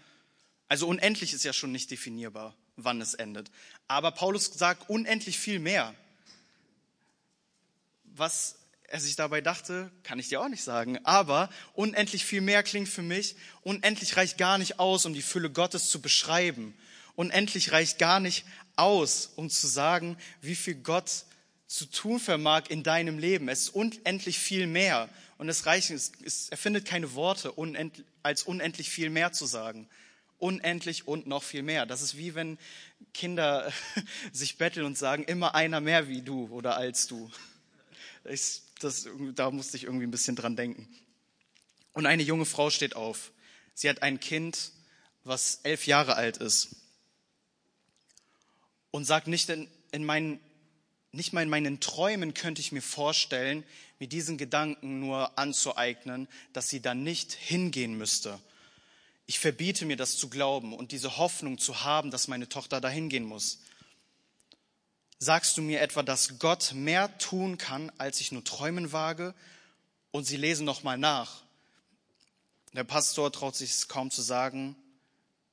Also 0.68 0.86
unendlich 0.86 1.32
ist 1.32 1.44
ja 1.44 1.52
schon 1.52 1.72
nicht 1.72 1.90
definierbar, 1.90 2.56
wann 2.76 3.00
es 3.00 3.14
endet. 3.14 3.50
Aber 3.88 4.12
Paulus 4.12 4.46
sagt 4.46 4.88
unendlich 4.88 5.38
viel 5.38 5.58
mehr. 5.58 5.94
Was 8.04 8.56
er 8.90 9.00
sich 9.00 9.16
dabei 9.16 9.40
dachte, 9.40 9.90
kann 10.02 10.18
ich 10.18 10.28
dir 10.28 10.40
auch 10.40 10.48
nicht 10.48 10.64
sagen. 10.64 10.98
Aber 11.04 11.48
unendlich 11.74 12.24
viel 12.24 12.40
mehr 12.40 12.62
klingt 12.62 12.88
für 12.88 13.02
mich, 13.02 13.36
unendlich 13.62 14.16
reicht 14.16 14.36
gar 14.36 14.58
nicht 14.58 14.78
aus, 14.78 15.06
um 15.06 15.14
die 15.14 15.22
Fülle 15.22 15.50
Gottes 15.50 15.88
zu 15.88 16.00
beschreiben. 16.00 16.74
Unendlich 17.14 17.72
reicht 17.72 17.98
gar 17.98 18.18
nicht 18.18 18.44
aus, 18.76 19.30
um 19.36 19.50
zu 19.50 19.66
sagen, 19.66 20.16
wie 20.40 20.56
viel 20.56 20.74
Gott 20.74 21.24
zu 21.66 21.86
tun 21.86 22.18
vermag 22.18 22.64
in 22.68 22.82
deinem 22.82 23.18
Leben. 23.18 23.48
Es 23.48 23.62
ist 23.62 23.68
unendlich 23.70 24.38
viel 24.38 24.66
mehr. 24.66 25.08
Und 25.40 25.48
es 25.48 25.64
reicht, 25.64 25.88
es, 25.88 26.12
es 26.22 26.50
erfindet 26.50 26.84
keine 26.84 27.14
Worte, 27.14 27.50
unendlich, 27.52 28.06
als 28.22 28.42
unendlich 28.42 28.90
viel 28.90 29.08
mehr 29.08 29.32
zu 29.32 29.46
sagen. 29.46 29.88
Unendlich 30.36 31.08
und 31.08 31.26
noch 31.26 31.42
viel 31.42 31.62
mehr. 31.62 31.86
Das 31.86 32.02
ist 32.02 32.18
wie 32.18 32.34
wenn 32.34 32.58
Kinder 33.14 33.72
sich 34.32 34.58
betteln 34.58 34.84
und 34.84 34.98
sagen, 34.98 35.24
immer 35.24 35.54
einer 35.54 35.80
mehr 35.80 36.08
wie 36.08 36.20
du 36.20 36.48
oder 36.48 36.76
als 36.76 37.06
du. 37.06 37.30
Ich, 38.24 38.60
das, 38.80 39.08
da 39.34 39.50
musste 39.50 39.78
ich 39.78 39.84
irgendwie 39.84 40.06
ein 40.06 40.10
bisschen 40.10 40.36
dran 40.36 40.56
denken. 40.56 40.86
Und 41.94 42.04
eine 42.04 42.22
junge 42.22 42.44
Frau 42.44 42.68
steht 42.68 42.94
auf. 42.94 43.32
Sie 43.72 43.88
hat 43.88 44.02
ein 44.02 44.20
Kind, 44.20 44.72
was 45.24 45.60
elf 45.62 45.86
Jahre 45.86 46.16
alt 46.16 46.36
ist 46.36 46.76
und 48.90 49.06
sagt 49.06 49.26
nicht 49.26 49.48
in, 49.48 49.70
in 49.90 50.04
meinen, 50.04 50.38
nicht 51.12 51.32
mal 51.32 51.42
in 51.42 51.48
meinen 51.48 51.80
Träumen 51.80 52.34
könnte 52.34 52.60
ich 52.60 52.72
mir 52.72 52.82
vorstellen, 52.82 53.64
mir 53.98 54.08
diesen 54.08 54.38
Gedanken 54.38 55.00
nur 55.00 55.38
anzueignen, 55.38 56.28
dass 56.52 56.68
sie 56.68 56.80
dann 56.80 57.02
nicht 57.02 57.32
hingehen 57.32 57.98
müsste. 57.98 58.38
Ich 59.26 59.38
verbiete 59.38 59.84
mir 59.84 59.96
das 59.96 60.16
zu 60.16 60.28
glauben 60.28 60.72
und 60.72 60.92
diese 60.92 61.16
Hoffnung 61.16 61.58
zu 61.58 61.84
haben, 61.84 62.10
dass 62.10 62.28
meine 62.28 62.48
Tochter 62.48 62.80
dahin 62.80 63.08
gehen 63.08 63.24
muss. 63.24 63.60
Sagst 65.18 65.56
du 65.56 65.62
mir 65.62 65.80
etwa, 65.80 66.02
dass 66.02 66.38
Gott 66.38 66.72
mehr 66.72 67.16
tun 67.18 67.58
kann, 67.58 67.92
als 67.98 68.20
ich 68.20 68.32
nur 68.32 68.42
träumen 68.42 68.92
wage? 68.92 69.34
Und 70.12 70.24
sie 70.24 70.36
lesen 70.36 70.64
nochmal 70.64 70.98
nach. 70.98 71.42
Der 72.72 72.84
Pastor 72.84 73.30
traut 73.30 73.54
sich 73.54 73.70
es 73.70 73.88
kaum 73.88 74.10
zu 74.10 74.22
sagen, 74.22 74.76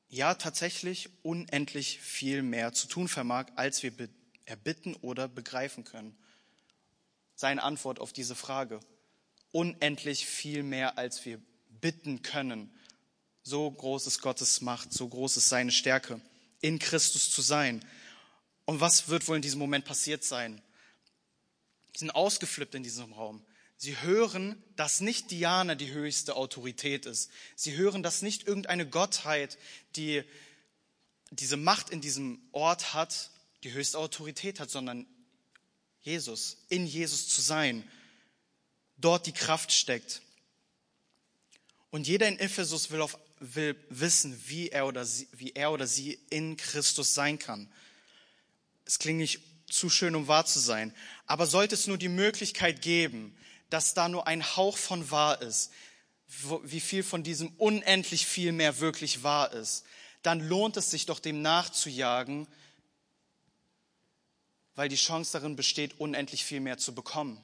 ja 0.10 0.36
tatsächlich 0.36 1.10
unendlich 1.24 2.00
viel 2.00 2.44
mehr 2.44 2.74
zu 2.74 2.88
tun 2.88 3.08
vermag, 3.08 3.48
als 3.56 3.84
wir 3.84 3.92
erbitten 4.48 4.96
oder 4.96 5.28
begreifen 5.28 5.84
können. 5.84 6.18
seine 7.36 7.62
Antwort 7.62 8.00
auf 8.00 8.14
diese 8.14 8.34
Frage. 8.34 8.80
Unendlich 9.52 10.26
viel 10.26 10.64
mehr, 10.64 10.98
als 10.98 11.24
wir 11.24 11.40
bitten 11.70 12.24
können. 12.24 12.72
So 13.44 13.70
groß 13.70 14.08
ist 14.08 14.22
Gottes 14.22 14.62
Macht, 14.62 14.92
so 14.92 15.08
groß 15.08 15.38
ist 15.38 15.48
seine 15.48 15.72
Stärke, 15.72 16.20
in 16.62 16.80
Christus 16.80 17.30
zu 17.30 17.44
sein. 17.44 17.86
Und 18.66 18.82
was 18.82 19.08
wird 19.08 19.28
wohl 19.28 19.36
in 19.36 19.44
diesem 19.44 19.60
Moment 19.60 19.86
passiert 19.86 20.24
sein? 20.24 20.62
Sie 21.94 22.00
sind 22.00 22.12
ausgeflippt 22.12 22.74
in 22.74 22.82
diesem 22.82 23.14
Raum. 23.14 23.46
Sie 23.78 24.02
hören, 24.02 24.62
dass 24.76 25.02
nicht 25.02 25.30
Diana 25.30 25.76
die 25.76 25.92
höchste 25.92 26.36
Autorität 26.36 27.06
ist. 27.06 27.30
Sie 27.56 27.78
hören, 27.78 28.02
dass 28.02 28.24
nicht 28.24 28.48
irgendeine 28.48 28.88
Gottheit, 28.88 29.60
die 29.96 30.24
diese 31.30 31.58
Macht 31.58 31.92
in 31.92 32.02
diesem 32.02 32.42
Ort 32.52 32.96
hat, 32.96 33.30
die 33.64 33.72
höchste 33.72 33.98
Autorität 33.98 34.60
hat, 34.60 34.70
sondern 34.70 35.06
Jesus, 36.02 36.58
in 36.70 36.86
Jesus 36.86 37.28
zu 37.28 37.42
sein, 37.42 37.90
dort 38.98 39.26
die 39.26 39.34
Kraft 39.34 39.72
steckt. 39.72 40.22
Und 41.90 42.08
jeder 42.08 42.28
in 42.28 42.40
Ephesus 42.40 42.92
will, 42.92 43.02
auf, 43.02 43.18
will 43.40 43.76
wissen, 43.90 44.42
wie 44.48 44.70
er, 44.70 44.88
oder 44.88 45.06
sie, 45.06 45.28
wie 45.32 45.52
er 45.52 45.72
oder 45.72 45.88
sie 45.88 46.20
in 46.30 46.58
Christus 46.58 47.14
sein 47.14 47.40
kann. 47.40 47.72
Es 48.86 49.00
klingt 49.00 49.20
nicht 49.20 49.40
zu 49.70 49.90
schön, 49.90 50.16
um 50.16 50.28
wahr 50.28 50.46
zu 50.46 50.60
sein, 50.60 50.94
aber 51.26 51.46
sollte 51.46 51.76
es 51.76 51.88
nur 51.88 51.98
die 51.98 52.08
Möglichkeit 52.08 52.82
geben, 52.82 53.38
dass 53.70 53.94
da 53.94 54.08
nur 54.08 54.28
ein 54.28 54.56
Hauch 54.56 54.78
von 54.78 55.12
wahr 55.12 55.42
ist, 55.42 55.72
wie 56.64 56.80
viel 56.80 57.04
von 57.04 57.24
diesem 57.24 57.50
unendlich 57.58 58.26
viel 58.26 58.52
mehr 58.52 58.80
wirklich 58.80 59.24
wahr 59.24 59.52
ist, 59.54 59.86
dann 60.24 60.40
lohnt 60.40 60.78
es 60.78 60.92
sich 60.92 61.06
doch 61.06 61.20
dem 61.20 61.42
nachzujagen, 61.42 62.48
weil 64.78 64.88
die 64.88 64.96
Chance 64.96 65.34
darin 65.34 65.58
besteht, 65.58 66.00
unendlich 66.00 66.46
viel 66.46 66.62
mehr 66.62 66.78
zu 66.78 66.96
bekommen. 66.96 67.42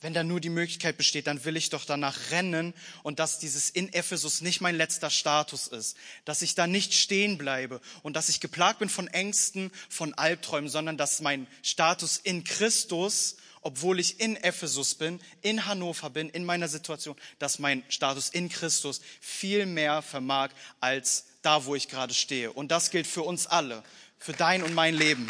Wenn 0.00 0.14
da 0.14 0.22
nur 0.22 0.40
die 0.40 0.48
Möglichkeit 0.48 0.96
besteht, 0.96 1.26
dann 1.26 1.44
will 1.44 1.56
ich 1.56 1.70
doch 1.70 1.84
danach 1.84 2.30
rennen 2.30 2.72
und 3.02 3.18
dass 3.18 3.38
dieses 3.38 3.68
in 3.68 3.92
Ephesus 3.92 4.40
nicht 4.40 4.60
mein 4.60 4.76
letzter 4.76 5.10
Status 5.10 5.66
ist, 5.66 5.96
dass 6.24 6.40
ich 6.40 6.54
da 6.54 6.66
nicht 6.66 6.94
stehen 6.94 7.36
bleibe 7.36 7.80
und 8.02 8.14
dass 8.14 8.28
ich 8.28 8.40
geplagt 8.40 8.78
bin 8.78 8.88
von 8.88 9.08
Ängsten, 9.08 9.72
von 9.88 10.14
Albträumen, 10.14 10.70
sondern 10.70 10.96
dass 10.96 11.20
mein 11.20 11.46
Status 11.62 12.16
in 12.18 12.42
Christus 12.42 13.36
obwohl 13.60 13.98
ich 13.98 14.20
in 14.20 14.36
Ephesus 14.36 14.94
bin, 14.94 15.20
in 15.42 15.66
Hannover 15.66 16.10
bin, 16.10 16.30
in 16.30 16.44
meiner 16.44 16.68
Situation, 16.68 17.16
dass 17.40 17.58
mein 17.58 17.82
Status 17.88 18.28
in 18.28 18.48
Christus 18.48 19.00
viel 19.20 19.66
mehr 19.66 20.00
vermag 20.00 20.50
als 20.78 21.26
da, 21.42 21.64
wo 21.64 21.74
ich 21.74 21.88
gerade 21.88 22.14
stehe. 22.14 22.52
Und 22.52 22.70
das 22.70 22.90
gilt 22.90 23.08
für 23.08 23.22
uns 23.22 23.48
alle, 23.48 23.82
für 24.16 24.32
dein 24.32 24.62
und 24.62 24.74
mein 24.74 24.94
Leben. 24.94 25.28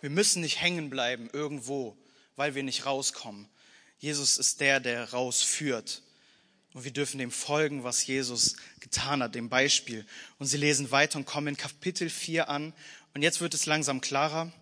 Wir 0.00 0.10
müssen 0.10 0.42
nicht 0.42 0.60
hängen 0.60 0.90
bleiben 0.90 1.28
irgendwo, 1.32 1.96
weil 2.36 2.54
wir 2.54 2.62
nicht 2.62 2.86
rauskommen. 2.86 3.48
Jesus 3.98 4.38
ist 4.38 4.60
der, 4.60 4.80
der 4.80 5.10
rausführt. 5.12 6.02
Und 6.74 6.84
wir 6.84 6.92
dürfen 6.92 7.18
dem 7.18 7.30
folgen, 7.30 7.84
was 7.84 8.06
Jesus 8.06 8.56
getan 8.80 9.22
hat, 9.22 9.34
dem 9.34 9.48
Beispiel. 9.48 10.04
Und 10.38 10.46
sie 10.46 10.58
lesen 10.58 10.90
weiter 10.90 11.18
und 11.18 11.24
kommen 11.24 11.48
in 11.48 11.56
Kapitel 11.56 12.10
4 12.10 12.50
an 12.50 12.74
und 13.14 13.22
jetzt 13.22 13.40
wird 13.40 13.54
es 13.54 13.64
langsam 13.64 14.02
klarer. 14.02 14.52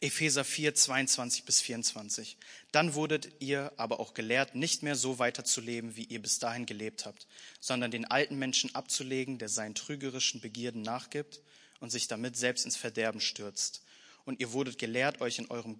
Epheser 0.00 0.44
4, 0.44 0.74
22 0.74 1.44
bis 1.44 1.60
24. 1.60 2.38
Dann 2.72 2.94
wurdet 2.94 3.32
ihr 3.40 3.72
aber 3.76 4.00
auch 4.00 4.14
gelehrt, 4.14 4.54
nicht 4.54 4.82
mehr 4.82 4.94
so 4.94 5.18
weiter 5.18 5.44
zu 5.44 5.60
leben, 5.60 5.96
wie 5.96 6.04
ihr 6.04 6.20
bis 6.20 6.38
dahin 6.38 6.64
gelebt 6.64 7.04
habt, 7.04 7.26
sondern 7.60 7.90
den 7.90 8.04
alten 8.06 8.36
Menschen 8.36 8.74
abzulegen, 8.74 9.38
der 9.38 9.48
seinen 9.48 9.74
trügerischen 9.74 10.40
Begierden 10.40 10.82
nachgibt 10.82 11.42
und 11.80 11.90
sich 11.90 12.08
damit 12.08 12.36
selbst 12.36 12.64
ins 12.64 12.76
Verderben 12.76 13.20
stürzt. 13.20 13.82
Und 14.26 14.40
ihr 14.40 14.52
wurdet 14.52 14.78
gelehrt, 14.78 15.22
euch 15.22 15.38
in 15.38 15.50
eurem, 15.50 15.78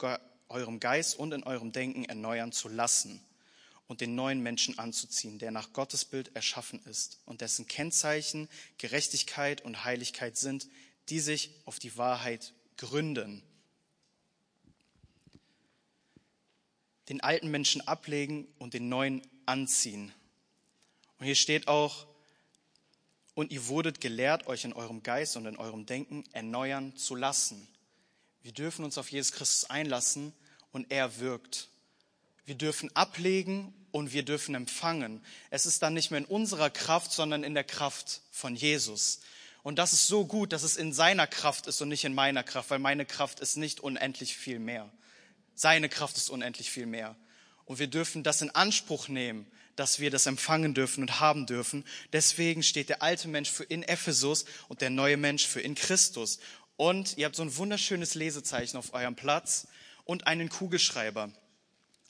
eurem 0.49 0.81
Geist 0.81 1.19
und 1.19 1.33
in 1.33 1.43
eurem 1.43 1.73
Denken 1.73 2.05
erneuern 2.05 2.53
zu 2.53 2.69
lassen 2.69 3.21
und 3.89 4.01
den 4.01 4.15
neuen 4.15 4.41
Menschen 4.41 4.79
anzuziehen, 4.79 5.39
der 5.39 5.51
nach 5.51 5.73
Gottes 5.73 6.05
Bild 6.05 6.35
erschaffen 6.35 6.81
ist 6.85 7.21
und 7.27 7.41
dessen 7.41 7.67
Kennzeichen 7.67 8.49
Gerechtigkeit 8.79 9.61
und 9.61 9.85
Heiligkeit 9.85 10.37
sind, 10.37 10.69
die 11.09 11.21
sich 11.21 11.51
auf 11.67 11.79
die 11.79 11.97
Wahrheit 11.97 12.55
gründen. 12.77 13.43
Den 17.09 17.21
alten 17.21 17.51
Menschen 17.51 17.87
ablegen 17.87 18.49
und 18.59 18.75
den 18.75 18.89
neuen 18.89 19.23
anziehen. 19.45 20.13
Und 21.19 21.27
hier 21.27 21.37
steht 21.37 21.69
auch, 21.69 22.07
und 23.35 23.53
ihr 23.53 23.69
wurdet 23.69 24.01
gelehrt, 24.01 24.47
euch 24.47 24.65
in 24.65 24.73
eurem 24.73 25.03
Geist 25.03 25.37
und 25.37 25.47
in 25.47 25.57
eurem 25.57 25.85
Denken 25.85 26.25
erneuern 26.33 26.97
zu 26.97 27.15
lassen. 27.15 27.69
Wir 28.47 28.53
dürfen 28.53 28.85
uns 28.85 28.97
auf 28.97 29.11
Jesus 29.11 29.33
Christus 29.33 29.69
einlassen 29.71 30.33
und 30.71 30.93
er 30.93 31.19
wirkt. 31.19 31.69
Wir 32.45 32.55
dürfen 32.55 32.95
ablegen 32.95 33.75
und 33.91 34.13
wir 34.13 34.23
dürfen 34.23 34.55
empfangen. 34.55 35.21
Es 35.51 35.67
ist 35.67 35.83
dann 35.83 35.95
nicht 35.95 36.13
mehr 36.13 36.21
in 36.21 36.27
unserer 36.27 36.71
Kraft, 36.71 37.11
sondern 37.11 37.43
in 37.43 37.55
der 37.55 37.65
Kraft 37.65 38.21
von 38.31 38.55
Jesus. 38.55 39.19
Und 39.65 39.81
das 39.81 39.93
ist 39.93 40.07
so 40.07 40.27
gut, 40.27 40.53
dass 40.53 40.63
es 40.63 40.77
in 40.77 40.93
seiner 40.93 41.27
Kraft 41.27 41.67
ist 41.67 41.81
und 41.83 41.89
nicht 41.89 42.05
in 42.05 42.15
meiner 42.15 42.45
Kraft, 42.45 42.71
weil 42.71 42.79
meine 42.79 43.05
Kraft 43.05 43.41
ist 43.41 43.57
nicht 43.57 43.81
unendlich 43.81 44.37
viel 44.37 44.61
mehr. 44.61 44.89
Seine 45.57 45.89
Kraft 45.89 46.17
ist 46.17 46.31
unendlich 46.31 46.71
viel 46.71 46.87
mehr. 46.87 47.17
Und 47.65 47.81
wir 47.81 47.89
dürfen 47.89 48.23
das 48.23 48.43
in 48.43 48.51
Anspruch 48.51 49.09
nehmen, 49.09 49.51
dass 49.75 49.99
wir 49.99 50.13
das 50.13 50.27
empfangen 50.27 50.73
dürfen 50.73 51.03
und 51.03 51.19
haben 51.19 51.47
dürfen. 51.47 51.85
Deswegen 52.13 52.63
steht 52.63 52.91
der 52.91 53.03
alte 53.03 53.27
Mensch 53.27 53.51
für 53.51 53.65
in 53.65 53.83
Ephesus 53.83 54.45
und 54.69 54.83
der 54.83 54.91
neue 54.91 55.17
Mensch 55.17 55.47
für 55.47 55.61
in 55.61 55.75
Christus. 55.75 56.39
Und 56.77 57.17
ihr 57.17 57.27
habt 57.27 57.37
so 57.37 57.43
ein 57.43 57.57
wunderschönes 57.57 58.15
Lesezeichen 58.15 58.77
auf 58.77 58.93
eurem 58.93 59.17
Platz 59.17 59.67
und 60.05 60.27
einen 60.27 60.49
Kugelschreiber. 60.49 61.33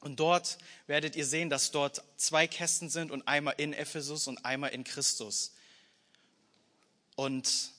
Und 0.00 0.20
dort 0.20 0.59
werdet 0.87 1.16
ihr 1.16 1.26
sehen, 1.26 1.50
dass 1.50 1.70
dort 1.70 2.02
zwei 2.16 2.46
Kästen 2.46 2.90
sind 2.90 3.11
und 3.11 3.26
einmal 3.26 3.55
in 3.57 3.72
Ephesus 3.72 4.29
und 4.29 4.44
einmal 4.44 4.70
in 4.70 4.85
Christus. 4.85 5.52
Und 7.16 7.72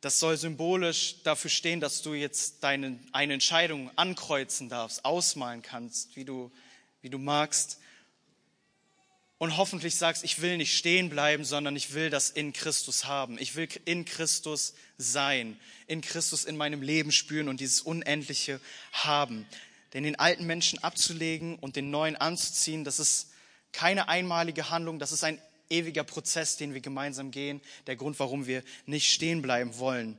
das 0.00 0.20
soll 0.20 0.36
symbolisch 0.36 1.22
dafür 1.24 1.50
stehen, 1.50 1.80
dass 1.80 2.02
du 2.02 2.14
jetzt 2.14 2.62
deine, 2.62 2.98
eine 3.12 3.34
Entscheidung 3.34 3.90
ankreuzen 3.96 4.68
darfst, 4.68 5.04
ausmalen 5.04 5.62
kannst, 5.62 6.14
wie 6.16 6.24
du, 6.24 6.52
wie 7.02 7.10
du 7.10 7.18
magst. 7.18 7.78
Und 9.38 9.56
hoffentlich 9.56 9.94
sagst, 9.94 10.24
ich 10.24 10.42
will 10.42 10.56
nicht 10.56 10.76
stehen 10.76 11.10
bleiben, 11.10 11.44
sondern 11.44 11.76
ich 11.76 11.94
will 11.94 12.10
das 12.10 12.28
in 12.30 12.52
Christus 12.52 13.04
haben. 13.04 13.38
Ich 13.38 13.54
will 13.54 13.68
in 13.84 14.04
Christus 14.04 14.74
sein, 14.96 15.58
in 15.86 16.00
Christus 16.00 16.44
in 16.44 16.56
meinem 16.56 16.82
Leben 16.82 17.12
spüren 17.12 17.48
und 17.48 17.60
dieses 17.60 17.80
Unendliche 17.80 18.60
haben. 18.92 19.46
Denn 19.94 20.02
den 20.02 20.18
alten 20.18 20.44
Menschen 20.44 20.82
abzulegen 20.82 21.56
und 21.56 21.76
den 21.76 21.90
neuen 21.90 22.16
anzuziehen, 22.16 22.82
das 22.82 22.98
ist 22.98 23.28
keine 23.72 24.08
einmalige 24.08 24.70
Handlung, 24.70 24.98
das 24.98 25.12
ist 25.12 25.22
ein 25.22 25.40
ewiger 25.70 26.04
Prozess, 26.04 26.56
den 26.56 26.74
wir 26.74 26.80
gemeinsam 26.80 27.30
gehen, 27.30 27.60
der 27.86 27.96
Grund, 27.96 28.18
warum 28.18 28.46
wir 28.46 28.64
nicht 28.86 29.12
stehen 29.12 29.40
bleiben 29.40 29.78
wollen. 29.78 30.18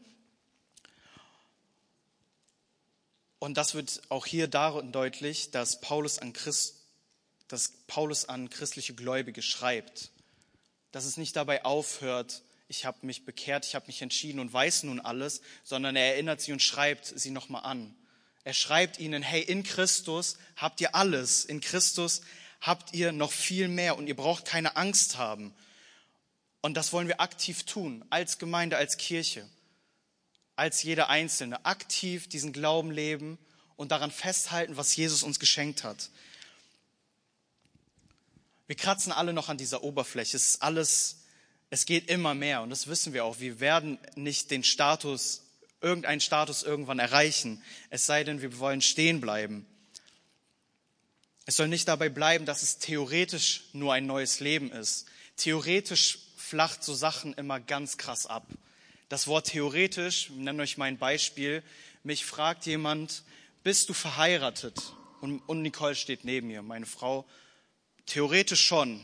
Und 3.40 3.58
das 3.58 3.74
wird 3.74 4.02
auch 4.10 4.26
hier 4.26 4.48
darin 4.48 4.92
deutlich, 4.92 5.52
dass 5.52 5.82
Paulus 5.82 6.20
an, 6.20 6.34
Christ, 6.34 6.76
dass 7.50 7.74
Paulus 7.88 8.26
an 8.26 8.50
christliche 8.50 8.94
Gläubige 8.94 9.42
schreibt. 9.42 10.12
Dass 10.92 11.06
es 11.06 11.18
nicht 11.18 11.36
dabei 11.36 11.66
aufhört, 11.66 12.44
ich 12.70 12.86
habe 12.86 13.06
mich 13.06 13.26
bekehrt, 13.26 13.66
ich 13.66 13.76
habe 13.76 13.88
mich 13.88 14.02
entschieden 14.02 14.40
und 14.40 14.54
weiß 14.54 14.84
nun 14.84 15.00
alles, 15.00 15.42
sondern 15.64 15.96
er 15.96 16.14
erinnert 16.14 16.40
sie 16.40 16.54
und 16.54 16.62
schreibt 16.62 17.06
sie 17.06 17.32
nochmal 17.32 17.64
an. 17.66 17.96
Er 18.44 18.54
schreibt 18.54 19.00
ihnen, 19.00 19.24
hey, 19.24 19.42
in 19.42 19.64
Christus 19.64 20.38
habt 20.56 20.80
ihr 20.80 20.96
alles. 20.96 21.44
In 21.46 21.60
Christus 21.60 22.22
habt 22.62 22.94
ihr 22.94 23.12
noch 23.12 23.32
viel 23.32 23.68
mehr 23.68 23.98
und 23.98 24.08
ihr 24.08 24.16
braucht 24.16 24.46
keine 24.46 24.76
Angst 24.78 25.18
haben. 25.18 25.54
Und 26.62 26.78
das 26.78 26.94
wollen 26.94 27.08
wir 27.08 27.22
aktiv 27.22 27.64
tun, 27.64 28.06
als 28.10 28.38
Gemeinde, 28.38 28.78
als 28.78 28.98
Kirche, 28.98 29.48
als 30.56 30.84
jeder 30.84 31.10
Einzelne. 31.10 31.66
Aktiv 31.66 32.28
diesen 32.30 32.54
Glauben 32.54 32.92
leben 32.92 33.40
und 33.76 33.92
daran 33.92 34.12
festhalten, 34.12 34.78
was 34.78 34.96
Jesus 34.96 35.24
uns 35.24 35.40
geschenkt 35.40 35.84
hat. 35.84 36.10
Wir 38.70 38.76
kratzen 38.76 39.12
alle 39.12 39.34
noch 39.34 39.50
an 39.50 39.58
dieser 39.58 39.84
Oberfläche. 39.84 40.38
Es 40.38 40.50
ist 40.50 40.62
alles, 40.62 41.24
es 41.72 41.88
geht 41.88 42.08
immer 42.08 42.36
mehr 42.36 42.62
und 42.62 42.70
das 42.70 42.86
wissen 42.86 43.14
wir 43.14 43.26
auch. 43.26 43.40
Wir 43.40 43.60
werden 43.60 43.98
nicht 44.14 44.52
den 44.52 44.64
Status, 44.64 45.42
irgendeinen 45.82 46.22
Status 46.22 46.62
irgendwann 46.62 47.00
erreichen, 47.00 47.64
es 47.90 48.06
sei 48.06 48.24
denn, 48.24 48.44
wir 48.44 48.60
wollen 48.60 48.82
stehen 48.82 49.22
bleiben. 49.22 49.66
Es 51.48 51.56
soll 51.56 51.68
nicht 51.68 51.88
dabei 51.88 52.10
bleiben, 52.10 52.46
dass 52.46 52.62
es 52.62 52.78
theoretisch 52.78 53.64
nur 53.74 53.92
ein 53.96 54.06
neues 54.06 54.40
Leben 54.40 54.72
ist. 54.72 55.08
Theoretisch 55.36 56.20
flacht 56.38 56.84
so 56.84 56.94
Sachen 56.94 57.34
immer 57.34 57.60
ganz 57.60 57.98
krass 57.98 58.28
ab. 58.28 58.46
Das 59.10 59.26
Wort 59.26 59.48
theoretisch, 59.48 60.30
ich 60.30 60.36
nenne 60.36 60.62
euch 60.62 60.78
mal 60.78 60.86
ein 60.86 61.00
Beispiel. 61.00 61.64
Mich 62.04 62.24
fragt 62.24 62.68
jemand, 62.68 63.24
bist 63.64 63.90
du 63.90 63.96
verheiratet? 63.96 64.94
Und, 65.22 65.40
und 65.48 65.64
Nicole 65.64 65.96
steht 65.96 66.24
neben 66.24 66.50
mir, 66.50 66.62
meine 66.62 66.86
Frau. 66.86 67.26
Theoretisch 68.10 68.66
schon. 68.66 69.00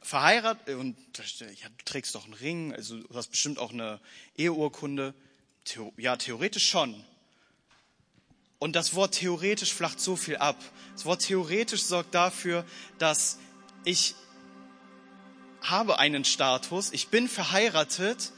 verheiratet 0.00 0.76
und 0.76 0.96
ja, 1.40 1.68
du 1.68 1.84
trägst 1.84 2.14
doch 2.14 2.24
einen 2.24 2.34
Ring, 2.34 2.72
also 2.72 3.00
du 3.00 3.14
hast 3.16 3.32
bestimmt 3.32 3.58
auch 3.58 3.72
eine 3.72 3.98
Eheurkunde. 4.36 5.12
Theo, 5.64 5.92
ja, 5.96 6.16
theoretisch 6.16 6.68
schon. 6.68 7.04
Und 8.60 8.76
das 8.76 8.94
Wort 8.94 9.16
theoretisch 9.16 9.74
flacht 9.74 9.98
so 9.98 10.14
viel 10.14 10.36
ab. 10.36 10.56
Das 10.92 11.04
Wort 11.04 11.22
theoretisch 11.22 11.82
sorgt 11.82 12.14
dafür, 12.14 12.64
dass 12.98 13.40
ich 13.84 14.14
habe 15.62 15.98
einen 15.98 16.24
Status, 16.24 16.92
ich 16.92 17.08
bin 17.08 17.28
verheiratet, 17.28 18.30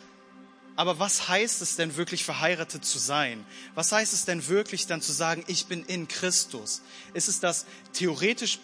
aber 0.78 1.00
was 1.00 1.26
heißt 1.26 1.60
es 1.60 1.74
denn 1.74 1.96
wirklich 1.96 2.22
verheiratet 2.22 2.84
zu 2.84 3.00
sein? 3.00 3.44
Was 3.74 3.90
heißt 3.90 4.12
es 4.12 4.26
denn 4.26 4.46
wirklich 4.46 4.86
dann 4.86 5.02
zu 5.02 5.10
sagen, 5.10 5.42
ich 5.48 5.66
bin 5.66 5.84
in 5.84 6.06
Christus? 6.06 6.82
Ist 7.14 7.26
es 7.26 7.40
das 7.40 7.66
theoretisch, 7.94 8.60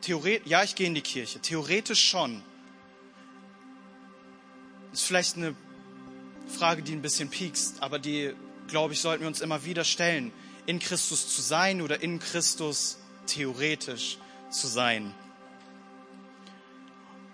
theoretisch 0.00 0.46
ja, 0.46 0.62
ich 0.62 0.76
gehe 0.76 0.86
in 0.86 0.94
die 0.94 1.02
Kirche, 1.02 1.40
theoretisch 1.40 2.08
schon. 2.08 2.42
Ist 4.94 5.02
vielleicht 5.02 5.36
eine 5.36 5.54
Frage, 6.48 6.82
die 6.82 6.94
ein 6.94 7.02
bisschen 7.02 7.28
piekst, 7.28 7.82
aber 7.82 7.98
die, 7.98 8.32
glaube 8.68 8.94
ich, 8.94 9.00
sollten 9.02 9.20
wir 9.20 9.28
uns 9.28 9.42
immer 9.42 9.66
wieder 9.66 9.84
stellen. 9.84 10.32
In 10.64 10.78
Christus 10.78 11.36
zu 11.36 11.42
sein 11.42 11.82
oder 11.82 12.02
in 12.02 12.18
Christus 12.18 12.96
theoretisch 13.26 14.16
zu 14.50 14.68
sein. 14.68 15.12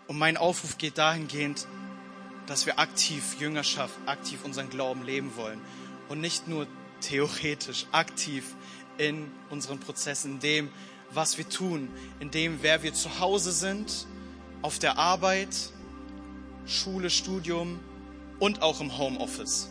Und 0.09 0.19
mein 0.19 0.37
Aufruf 0.37 0.77
geht 0.77 0.99
dahingehend, 0.99 1.69
dass 2.49 2.67
wir 2.67 2.79
aktiv 2.79 3.37
Jüngerschaft, 3.39 3.95
aktiv 4.07 4.41
unseren 4.45 4.71
Glauben 4.71 5.05
leben 5.05 5.37
wollen 5.37 5.61
und 6.09 6.21
nicht 6.21 6.49
nur 6.49 6.67
theoretisch, 7.01 7.87
aktiv 7.93 8.57
in 8.97 9.31
unseren 9.51 9.79
Prozessen, 9.79 10.33
in 10.33 10.41
dem, 10.41 10.69
was 11.13 11.39
wir 11.39 11.49
tun, 11.49 11.89
in 12.21 12.31
dem, 12.31 12.59
wer 12.63 12.83
wir 12.83 12.95
zu 12.95 13.21
Hause 13.21 13.53
sind, 13.53 14.07
auf 14.63 14.79
der 14.79 14.99
Arbeit, 14.99 15.55
Schule, 16.67 17.11
Studium 17.11 17.79
und 18.39 18.63
auch 18.63 18.81
im 18.81 18.97
Homeoffice. 18.99 19.69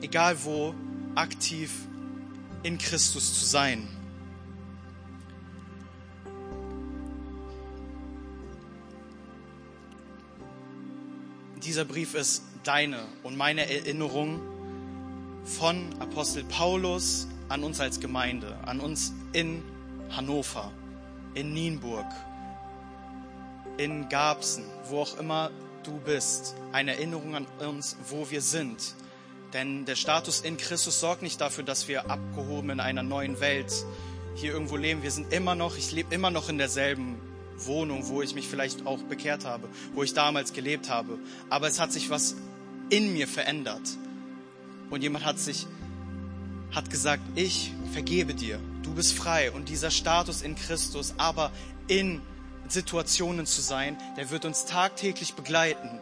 Egal 0.00 0.44
wo, 0.44 0.74
aktiv 1.14 1.70
in 2.62 2.78
Christus 2.78 3.38
zu 3.38 3.44
sein. 3.44 3.86
Dieser 11.64 11.86
Brief 11.86 12.14
ist 12.14 12.42
deine 12.62 13.06
und 13.22 13.38
meine 13.38 13.70
Erinnerung 13.70 14.38
von 15.46 15.88
Apostel 15.98 16.44
Paulus 16.44 17.26
an 17.48 17.64
uns 17.64 17.80
als 17.80 18.00
Gemeinde, 18.00 18.54
an 18.66 18.80
uns 18.80 19.14
in 19.32 19.62
Hannover, 20.10 20.70
in 21.32 21.54
Nienburg, 21.54 22.04
in 23.78 24.10
Garbsen, 24.10 24.64
wo 24.90 25.00
auch 25.00 25.18
immer 25.18 25.50
du 25.84 25.98
bist. 26.00 26.54
Eine 26.72 26.96
Erinnerung 26.96 27.34
an 27.34 27.46
uns, 27.60 27.96
wo 28.10 28.30
wir 28.30 28.42
sind. 28.42 28.94
Denn 29.54 29.86
der 29.86 29.96
Status 29.96 30.42
in 30.42 30.58
Christus 30.58 31.00
sorgt 31.00 31.22
nicht 31.22 31.40
dafür, 31.40 31.64
dass 31.64 31.88
wir 31.88 32.10
abgehoben 32.10 32.70
in 32.70 32.80
einer 32.80 33.02
neuen 33.02 33.40
Welt 33.40 33.72
hier 34.34 34.52
irgendwo 34.52 34.76
leben. 34.76 35.02
Wir 35.02 35.10
sind 35.10 35.32
immer 35.32 35.54
noch, 35.54 35.78
ich 35.78 35.92
lebe 35.92 36.14
immer 36.14 36.30
noch 36.30 36.50
in 36.50 36.58
derselben 36.58 37.16
Wohnung, 37.58 38.08
wo 38.08 38.22
ich 38.22 38.34
mich 38.34 38.48
vielleicht 38.48 38.86
auch 38.86 39.00
bekehrt 39.00 39.44
habe, 39.44 39.68
wo 39.94 40.02
ich 40.02 40.14
damals 40.14 40.52
gelebt 40.52 40.88
habe. 40.88 41.18
Aber 41.50 41.68
es 41.68 41.80
hat 41.80 41.92
sich 41.92 42.10
was 42.10 42.36
in 42.90 43.12
mir 43.12 43.28
verändert. 43.28 43.96
Und 44.90 45.02
jemand 45.02 45.24
hat 45.24 45.38
sich, 45.38 45.66
hat 46.72 46.90
gesagt, 46.90 47.22
ich 47.34 47.72
vergebe 47.92 48.34
dir. 48.34 48.60
Du 48.82 48.94
bist 48.94 49.14
frei. 49.14 49.50
Und 49.50 49.68
dieser 49.68 49.90
Status 49.90 50.42
in 50.42 50.56
Christus, 50.56 51.14
aber 51.16 51.50
in 51.86 52.20
Situationen 52.68 53.46
zu 53.46 53.60
sein, 53.60 53.96
der 54.16 54.30
wird 54.30 54.44
uns 54.44 54.66
tagtäglich 54.66 55.34
begleiten. 55.34 56.00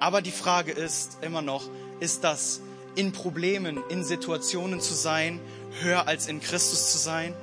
Aber 0.00 0.22
die 0.22 0.30
Frage 0.30 0.72
ist 0.72 1.18
immer 1.22 1.42
noch, 1.42 1.68
ist 2.00 2.24
das 2.24 2.60
in 2.94 3.12
Problemen, 3.12 3.78
in 3.88 4.04
Situationen 4.04 4.80
zu 4.80 4.94
sein, 4.94 5.40
höher 5.80 6.06
als 6.06 6.26
in 6.26 6.40
Christus 6.40 6.92
zu 6.92 6.98
sein? 6.98 7.34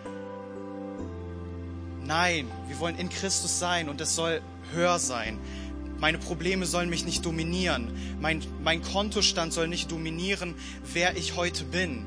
Nein, 2.06 2.48
wir 2.68 2.80
wollen 2.80 2.98
in 2.98 3.10
Christus 3.10 3.60
sein 3.60 3.88
und 3.90 4.02
es 4.02 4.16
soll 4.16 4.42
höher 4.74 5.00
sein. 5.00 5.40
Meine 6.00 6.18
Probleme 6.18 6.66
sollen 6.66 6.90
mich 6.90 7.06
nicht 7.06 7.26
dominieren. 7.26 7.88
Mein, 8.20 8.42
mein 8.62 8.82
Kontostand 8.82 9.54
soll 9.54 9.70
nicht 9.70 9.90
dominieren, 9.90 10.54
wer 10.92 11.16
ich 11.16 11.38
heute 11.38 11.64
bin. 11.64 12.06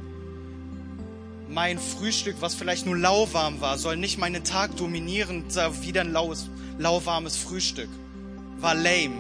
Mein 1.48 1.78
Frühstück, 1.78 2.36
was 2.40 2.54
vielleicht 2.54 2.84
nur 2.84 2.96
lauwarm 2.98 3.60
war, 3.62 3.78
soll 3.78 3.96
nicht 3.96 4.18
meinen 4.18 4.44
Tag 4.44 4.76
dominieren. 4.76 5.44
Wieder 5.80 6.02
ein 6.02 6.12
laues, 6.12 6.50
lauwarmes 6.78 7.38
Frühstück. 7.38 7.88
War 8.58 8.74
lame. 8.74 9.14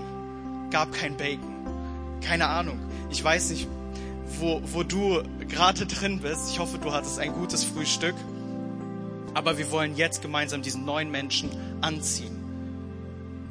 Gab 0.70 0.92
kein 0.92 1.16
Bacon. 1.16 1.54
Keine 2.20 2.48
Ahnung. 2.48 2.78
Ich 3.10 3.24
weiß 3.24 3.50
nicht, 3.50 3.68
wo, 4.40 4.60
wo 4.64 4.82
du 4.82 5.22
gerade 5.48 5.86
drin 5.86 6.20
bist. 6.20 6.50
Ich 6.50 6.58
hoffe, 6.58 6.76
du 6.76 6.92
hattest 6.92 7.18
ein 7.18 7.32
gutes 7.32 7.64
Frühstück. 7.64 8.14
Aber 9.36 9.58
wir 9.58 9.70
wollen 9.70 9.96
jetzt 9.96 10.22
gemeinsam 10.22 10.62
diesen 10.62 10.86
neuen 10.86 11.10
Menschen 11.10 11.50
anziehen. 11.82 12.34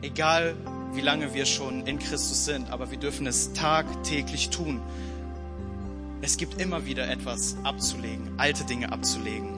Egal 0.02 0.56
wie 0.94 1.02
lange 1.02 1.36
wir 1.36 1.46
schon 1.46 1.86
in 1.86 2.00
Christus 2.00 2.44
sind, 2.44 2.72
aber 2.72 2.90
wir 2.90 2.98
dürfen 2.98 3.28
es 3.28 3.54
tagtäglich 3.54 4.50
tun. 4.50 4.82
Es 6.24 6.38
gibt 6.38 6.60
immer 6.60 6.88
wieder 6.88 7.08
etwas 7.08 7.56
abzulegen, 7.64 8.32
alte 8.38 8.64
Dinge 8.64 8.92
abzulegen. 8.92 9.50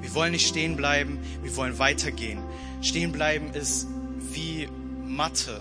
Wir 0.00 0.14
wollen 0.14 0.32
nicht 0.32 0.48
stehen 0.48 0.76
bleiben, 0.76 1.18
wir 1.42 1.54
wollen 1.56 1.78
weitergehen. 1.78 2.38
Stehen 2.80 3.12
bleiben 3.12 3.52
ist 3.52 3.86
wie 4.32 4.66
Mathe. 5.06 5.60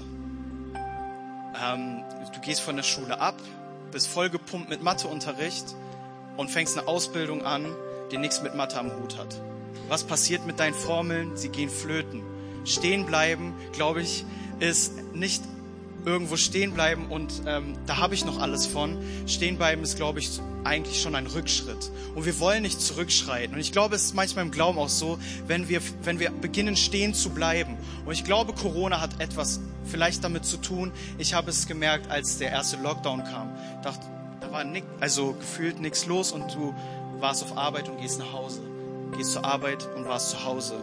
Ähm, 1.61 2.03
du 2.33 2.39
gehst 2.39 2.61
von 2.61 2.77
der 2.77 2.83
Schule 2.83 3.19
ab, 3.19 3.35
bist 3.91 4.07
vollgepumpt 4.07 4.69
mit 4.69 4.81
Matheunterricht 4.81 5.75
und 6.37 6.49
fängst 6.49 6.77
eine 6.77 6.87
Ausbildung 6.87 7.43
an 7.43 7.65
die 8.11 8.17
nichts 8.17 8.41
mit 8.41 8.55
Mathe 8.55 8.79
am 8.79 8.91
Hut 8.97 9.17
hat. 9.17 9.41
Was 9.87 10.03
passiert 10.03 10.45
mit 10.45 10.59
deinen 10.59 10.73
Formeln? 10.73 11.35
Sie 11.35 11.49
gehen 11.49 11.69
flöten. 11.69 12.21
Stehen 12.65 13.05
bleiben, 13.05 13.53
glaube 13.73 14.01
ich, 14.01 14.25
ist 14.59 14.93
nicht 15.13 15.43
irgendwo 16.05 16.37
stehen 16.37 16.73
bleiben 16.73 17.07
und 17.07 17.41
ähm, 17.45 17.77
da 17.85 17.97
habe 17.97 18.13
ich 18.13 18.25
noch 18.25 18.39
alles 18.39 18.65
von. 18.65 18.97
Stehen 19.27 19.57
bleiben 19.57 19.83
ist, 19.83 19.95
glaube 19.97 20.19
ich, 20.19 20.29
eigentlich 20.63 21.01
schon 21.01 21.15
ein 21.15 21.27
Rückschritt. 21.27 21.91
Und 22.15 22.25
wir 22.25 22.39
wollen 22.39 22.63
nicht 22.63 22.81
zurückschreiten. 22.81 23.55
Und 23.55 23.61
ich 23.61 23.71
glaube, 23.71 23.95
es 23.95 24.03
ist 24.05 24.15
manchmal 24.15 24.45
im 24.45 24.51
Glauben 24.51 24.77
auch 24.77 24.89
so, 24.89 25.19
wenn 25.47 25.69
wir, 25.69 25.81
wenn 26.03 26.19
wir 26.19 26.31
beginnen 26.31 26.75
stehen 26.75 27.13
zu 27.13 27.29
bleiben. 27.29 27.77
Und 28.05 28.13
ich 28.13 28.23
glaube, 28.23 28.53
Corona 28.53 29.01
hat 29.01 29.19
etwas 29.19 29.59
vielleicht 29.85 30.23
damit 30.23 30.45
zu 30.45 30.57
tun. 30.57 30.91
Ich 31.17 31.33
habe 31.33 31.49
es 31.49 31.67
gemerkt, 31.67 32.09
als 32.09 32.37
der 32.37 32.51
erste 32.51 32.77
Lockdown 32.77 33.23
kam. 33.23 33.55
Dachte, 33.83 34.05
da 34.41 34.51
war 34.51 34.63
nix, 34.63 34.85
also 34.99 35.33
gefühlt 35.33 35.79
nichts 35.79 36.05
los 36.05 36.31
und 36.31 36.53
du 36.53 36.73
warst 37.21 37.43
auf 37.43 37.57
Arbeit 37.57 37.89
und 37.89 37.99
gehst 37.99 38.19
nach 38.19 38.33
Hause. 38.33 38.61
Gehst 39.17 39.33
zur 39.33 39.45
Arbeit 39.45 39.87
und 39.95 40.07
warst 40.07 40.31
zu 40.31 40.43
Hause. 40.43 40.75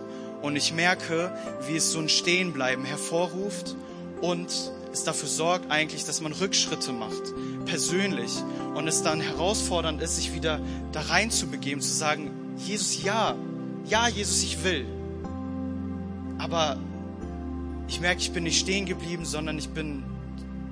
Und 0.43 0.57
ich 0.57 0.73
merke, 0.73 1.33
wie 1.67 1.77
es 1.77 1.93
so 1.93 1.99
ein 1.99 2.09
Stehenbleiben 2.09 2.85
hervorruft 2.85 3.75
und 4.21 4.49
es 4.93 5.05
dafür 5.05 5.29
sorgt 5.29 5.71
eigentlich, 5.71 6.05
dass 6.05 6.21
man 6.21 6.33
Rückschritte 6.33 6.93
macht, 6.93 7.23
persönlich. 7.67 8.33
Und 8.75 8.89
es 8.89 9.03
dann 9.03 9.21
herausfordernd 9.21 10.01
ist, 10.01 10.17
sich 10.17 10.35
wieder 10.35 10.61
da 10.93 11.01
rein 11.03 11.31
zu 11.31 11.49
begeben, 11.49 11.81
zu 11.81 11.93
sagen, 11.93 12.31
Jesus, 12.57 13.03
ja, 13.03 13.35
ja, 13.87 14.09
Jesus, 14.09 14.43
ich 14.43 14.65
will. 14.65 14.87
Aber 16.39 16.79
ich 17.89 18.01
merke, 18.01 18.21
ich 18.21 18.33
bin 18.33 18.45
nicht 18.45 18.59
stehen 18.59 18.87
geblieben, 18.87 19.25
sondern 19.25 19.59
ich 19.59 19.69
bin 19.69 20.05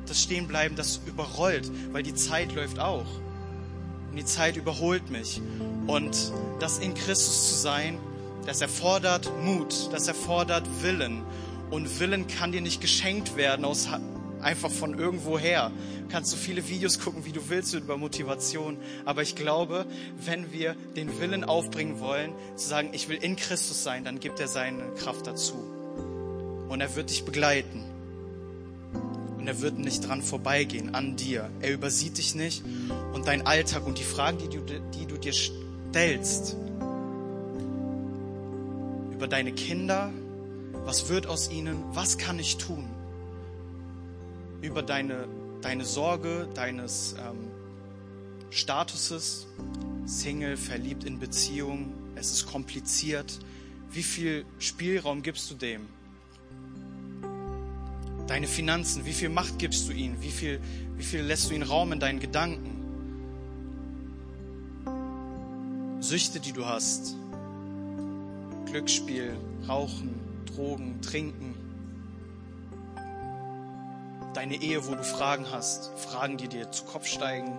das 0.07 0.22
Stehenbleiben, 0.22 0.77
das 0.77 1.00
überrollt, 1.07 1.70
weil 1.92 2.03
die 2.03 2.14
Zeit 2.14 2.55
läuft 2.55 2.79
auch. 2.79 3.07
Und 4.14 4.18
die 4.18 4.27
Zeit 4.27 4.57
überholt 4.57 5.11
mich. 5.11 5.42
Und 5.88 6.33
das 6.61 6.79
in 6.79 6.94
Christus 6.94 7.48
zu 7.48 7.55
sein, 7.57 7.98
das 8.46 8.61
erfordert 8.61 9.29
Mut, 9.42 9.92
das 9.92 10.07
erfordert 10.07 10.64
Willen. 10.83 11.24
Und 11.72 11.98
Willen 11.98 12.29
kann 12.29 12.53
dir 12.53 12.61
nicht 12.61 12.81
geschenkt 12.81 13.37
werden 13.37 13.64
aus 13.64 13.88
einfach 14.40 14.70
von 14.70 14.96
irgendwoher. 14.96 15.72
Du 16.03 16.09
kannst 16.12 16.31
so 16.31 16.37
viele 16.37 16.68
Videos 16.68 17.00
gucken, 17.00 17.24
wie 17.24 17.33
du 17.33 17.48
willst 17.48 17.74
über 17.74 17.96
Motivation. 17.96 18.77
Aber 19.05 19.22
ich 19.22 19.35
glaube, 19.35 19.85
wenn 20.24 20.53
wir 20.53 20.77
den 20.94 21.18
Willen 21.18 21.42
aufbringen 21.42 21.98
wollen, 21.98 22.35
zu 22.55 22.68
sagen, 22.68 22.90
ich 22.92 23.09
will 23.09 23.16
in 23.16 23.35
Christus 23.35 23.83
sein, 23.83 24.05
dann 24.05 24.20
gibt 24.20 24.38
er 24.38 24.46
seine 24.46 24.94
Kraft 24.94 25.27
dazu. 25.27 25.57
Und 26.68 26.81
er 26.81 26.94
wird 26.94 27.11
dich 27.11 27.24
begleiten 27.24 27.83
und 29.44 29.48
er 29.48 29.61
wird 29.61 29.78
nicht 29.78 30.09
dran 30.09 30.22
vorbeigehen 30.22 30.94
an 30.94 31.16
dir. 31.16 31.50
Er 31.61 31.74
übersieht 31.74 32.16
dich 32.16 32.35
nicht 32.35 32.64
und 33.12 33.26
dein 33.26 33.46
Alltag 33.46 33.87
und 33.87 33.98
die 33.98 34.02
Fragen, 34.02 34.38
die 34.38 34.48
du, 34.48 34.62
die 34.62 35.04
du 35.04 35.18
dir 35.18 35.35
stellst 35.35 36.57
über 39.12 39.28
deine 39.28 39.52
Kinder, 39.52 40.11
was 40.87 41.11
wird 41.11 41.26
aus 41.26 41.50
ihnen, 41.50 41.76
was 41.92 42.16
kann 42.16 42.38
ich 42.38 42.57
tun, 42.57 42.88
über 44.62 44.83
deine, 44.83 45.28
deine 45.61 45.85
Sorge 45.85 46.48
deines 46.54 47.14
ähm, 47.18 47.50
Statuses, 48.48 49.46
Single, 50.07 50.57
verliebt 50.57 51.04
in 51.04 51.18
Beziehung, 51.18 51.92
es 52.14 52.33
ist 52.33 52.46
kompliziert. 52.46 53.40
Wie 53.90 54.04
viel 54.04 54.46
Spielraum 54.59 55.22
gibst 55.22 55.50
du 55.50 55.54
dem? 55.54 55.83
Deine 58.27 58.47
Finanzen, 58.47 59.05
wie 59.05 59.13
viel 59.13 59.29
Macht 59.29 59.59
gibst 59.59 59.87
du 59.89 59.93
ihnen? 59.93 60.23
Wie 60.23 60.31
viel, 60.31 60.61
wie 60.97 61.03
viel 61.03 61.21
lässt 61.21 61.51
du 61.51 61.55
ihnen 61.55 61.63
Raum 61.63 61.93
in 61.93 62.01
deinen 62.01 62.21
Gedanken? 62.21 62.81
Süchte, 66.01 66.41
die 66.41 66.53
du 66.53 66.65
hast. 66.65 67.17
Glücksspiel, 68.67 69.37
Rauchen, 69.69 70.15
Drogen, 70.47 71.03
Trinken. 71.03 71.55
Deine 74.33 74.57
Ehe, 74.57 74.87
wo 74.87 74.95
du 74.95 75.05
Fragen 75.05 75.47
hast, 75.51 75.91
Fragen, 75.99 76.39
die 76.39 76.49
dir 76.49 76.71
zu 76.71 76.85
Kopf 76.85 77.07
steigen. 77.07 77.53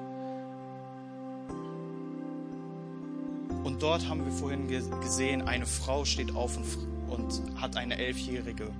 Und 3.63 3.83
dort 3.83 4.09
haben 4.09 4.25
wir 4.25 4.31
vorhin 4.31 4.67
gesehen, 5.01 5.43
eine 5.43 5.67
Frau 5.67 6.05
steht 6.05 6.35
auf 6.35 6.57
und, 6.57 6.65
und 7.07 7.61
hat 7.61 7.77
eine 7.77 7.97
Elfjährige 7.97 8.71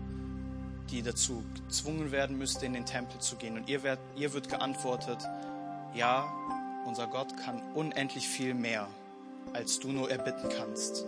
die 0.92 1.02
dazu 1.02 1.44
gezwungen 1.68 2.12
werden 2.12 2.38
müsste, 2.38 2.66
in 2.66 2.74
den 2.74 2.86
Tempel 2.86 3.20
zu 3.20 3.36
gehen. 3.36 3.58
Und 3.58 3.70
ihr, 3.70 3.84
werd, 3.84 4.00
ihr 4.16 4.34
wird 4.34 4.50
geantwortet, 4.50 5.20
ja, 5.94 6.32
unser 6.86 7.08
Gott 7.08 7.36
kann 7.38 7.62
unendlich 7.74 8.28
viel 8.28 8.54
mehr, 8.54 8.88
als 9.54 9.80
du 9.80 9.92
nur 9.92 10.12
erbitten 10.12 10.50
kannst. 10.58 11.06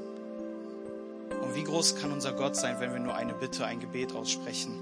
Und 1.41 1.55
wie 1.55 1.63
groß 1.63 1.95
kann 1.97 2.11
unser 2.11 2.33
Gott 2.33 2.55
sein, 2.55 2.79
wenn 2.79 2.93
wir 2.93 2.99
nur 2.99 3.15
eine 3.15 3.33
Bitte, 3.33 3.65
ein 3.65 3.79
Gebet 3.79 4.13
aussprechen? 4.13 4.73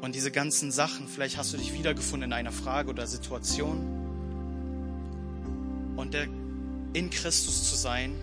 Und 0.00 0.14
diese 0.14 0.30
ganzen 0.30 0.72
Sachen, 0.72 1.06
vielleicht 1.08 1.36
hast 1.36 1.52
du 1.52 1.58
dich 1.58 1.72
wiedergefunden 1.74 2.30
in 2.30 2.32
einer 2.32 2.52
Frage 2.52 2.90
oder 2.90 3.06
Situation. 3.06 3.98
Und 5.96 6.14
der, 6.14 6.26
in 6.94 7.10
Christus 7.10 7.68
zu 7.68 7.76
sein, 7.76 8.14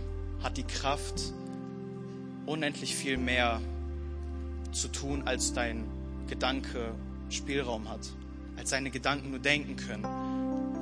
hat 0.41 0.57
die 0.57 0.63
Kraft, 0.63 1.33
unendlich 2.45 2.95
viel 2.95 3.17
mehr 3.17 3.61
zu 4.71 4.87
tun, 4.89 5.23
als 5.25 5.53
dein 5.53 5.85
Gedanke 6.27 6.93
Spielraum 7.29 7.89
hat, 7.89 8.01
als 8.57 8.69
deine 8.69 8.89
Gedanken 8.89 9.31
nur 9.31 9.39
denken 9.39 9.75
können. 9.75 10.03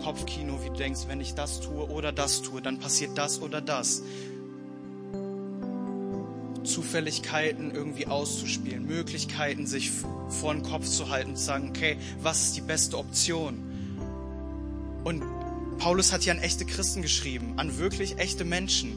Kopfkino, 0.03 0.61
wie 0.63 0.69
du 0.69 0.75
denkst, 0.75 1.01
wenn 1.07 1.21
ich 1.21 1.33
das 1.33 1.61
tue 1.61 1.89
oder 1.89 2.11
das 2.11 2.41
tue, 2.41 2.61
dann 2.61 2.79
passiert 2.79 3.17
das 3.17 3.41
oder 3.41 3.61
das. 3.61 4.03
Zufälligkeiten 6.63 7.71
irgendwie 7.71 8.07
auszuspielen, 8.07 8.85
Möglichkeiten 8.85 9.67
sich 9.67 9.91
vor 10.29 10.53
den 10.53 10.63
Kopf 10.63 10.85
zu 10.87 11.09
halten 11.09 11.31
und 11.31 11.37
zu 11.37 11.43
sagen, 11.43 11.69
okay, 11.69 11.97
was 12.21 12.43
ist 12.43 12.57
die 12.57 12.61
beste 12.61 12.97
Option? 12.97 13.63
Und 15.03 15.23
Paulus 15.77 16.11
hat 16.11 16.25
ja 16.25 16.33
an 16.33 16.39
echte 16.39 16.65
Christen 16.65 17.01
geschrieben, 17.01 17.53
an 17.57 17.77
wirklich 17.77 18.17
echte 18.17 18.43
Menschen. 18.43 18.93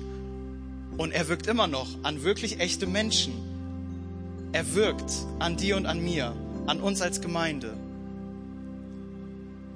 Und 0.97 1.13
er 1.13 1.29
wirkt 1.29 1.47
immer 1.47 1.67
noch 1.67 1.89
an 2.03 2.23
wirklich 2.23 2.61
echte 2.61 2.87
Menschen. 2.87 3.35
Er 4.53 4.75
wirkt 4.75 5.13
an 5.39 5.57
dir 5.57 5.77
und 5.77 5.87
an 5.87 6.03
mir, 6.03 6.35
an 6.67 6.81
uns 6.81 7.03
als 7.03 7.21
Gemeinde. 7.21 7.75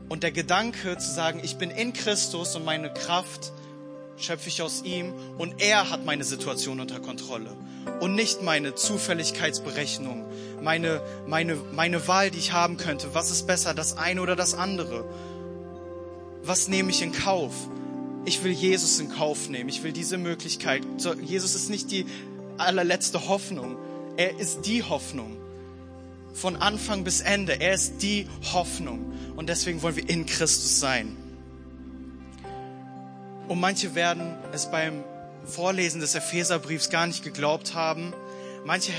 Und 0.08 0.22
der 0.22 0.32
Gedanke 0.32 0.96
zu 0.98 1.10
sagen, 1.10 1.40
ich 1.42 1.56
bin 1.56 1.70
in 1.70 1.92
Christus 1.92 2.56
und 2.56 2.64
meine 2.64 2.92
Kraft 2.92 3.52
schöpfe 4.16 4.48
ich 4.48 4.62
aus 4.62 4.82
ihm 4.82 5.12
und 5.38 5.60
er 5.60 5.90
hat 5.90 6.04
meine 6.04 6.24
Situation 6.24 6.80
unter 6.80 7.00
Kontrolle 7.00 7.50
und 8.00 8.14
nicht 8.14 8.42
meine 8.42 8.74
Zufälligkeitsberechnung, 8.74 10.24
meine, 10.62 11.00
meine, 11.26 11.56
meine 11.72 12.06
Wahl, 12.08 12.30
die 12.30 12.38
ich 12.38 12.52
haben 12.52 12.76
könnte. 12.76 13.14
Was 13.14 13.30
ist 13.30 13.46
besser, 13.46 13.74
das 13.74 13.96
eine 13.96 14.20
oder 14.22 14.36
das 14.36 14.54
andere? 14.54 15.04
Was 16.42 16.68
nehme 16.68 16.90
ich 16.90 17.02
in 17.02 17.12
Kauf? 17.12 17.54
Ich 18.24 18.44
will 18.44 18.52
Jesus 18.52 19.00
in 19.00 19.08
Kauf 19.08 19.48
nehmen. 19.48 19.68
Ich 19.68 19.82
will 19.82 19.92
diese 19.92 20.18
Möglichkeit. 20.18 20.82
Jesus 21.22 21.54
ist 21.54 21.70
nicht 21.70 21.90
die 21.90 22.06
allerletzte 22.58 23.28
Hoffnung. 23.28 23.76
Er 24.16 24.38
ist 24.38 24.62
die 24.66 24.82
Hoffnung. 24.82 25.36
Von 26.34 26.56
Anfang 26.56 27.04
bis 27.04 27.20
Ende. 27.20 27.60
Er 27.60 27.74
ist 27.74 28.02
die 28.02 28.28
Hoffnung. 28.52 29.12
Und 29.36 29.48
deswegen 29.48 29.82
wollen 29.82 29.96
wir 29.96 30.08
in 30.08 30.26
Christus 30.26 30.80
sein. 30.80 31.16
Und 33.48 33.60
manche 33.60 33.94
werden 33.94 34.34
es 34.52 34.70
beim 34.70 35.04
Vorlesen 35.44 36.00
des 36.00 36.14
Epheserbriefs 36.14 36.90
gar 36.90 37.06
nicht 37.06 37.24
geglaubt 37.24 37.74
haben. 37.74 38.12
Manche 38.64 38.92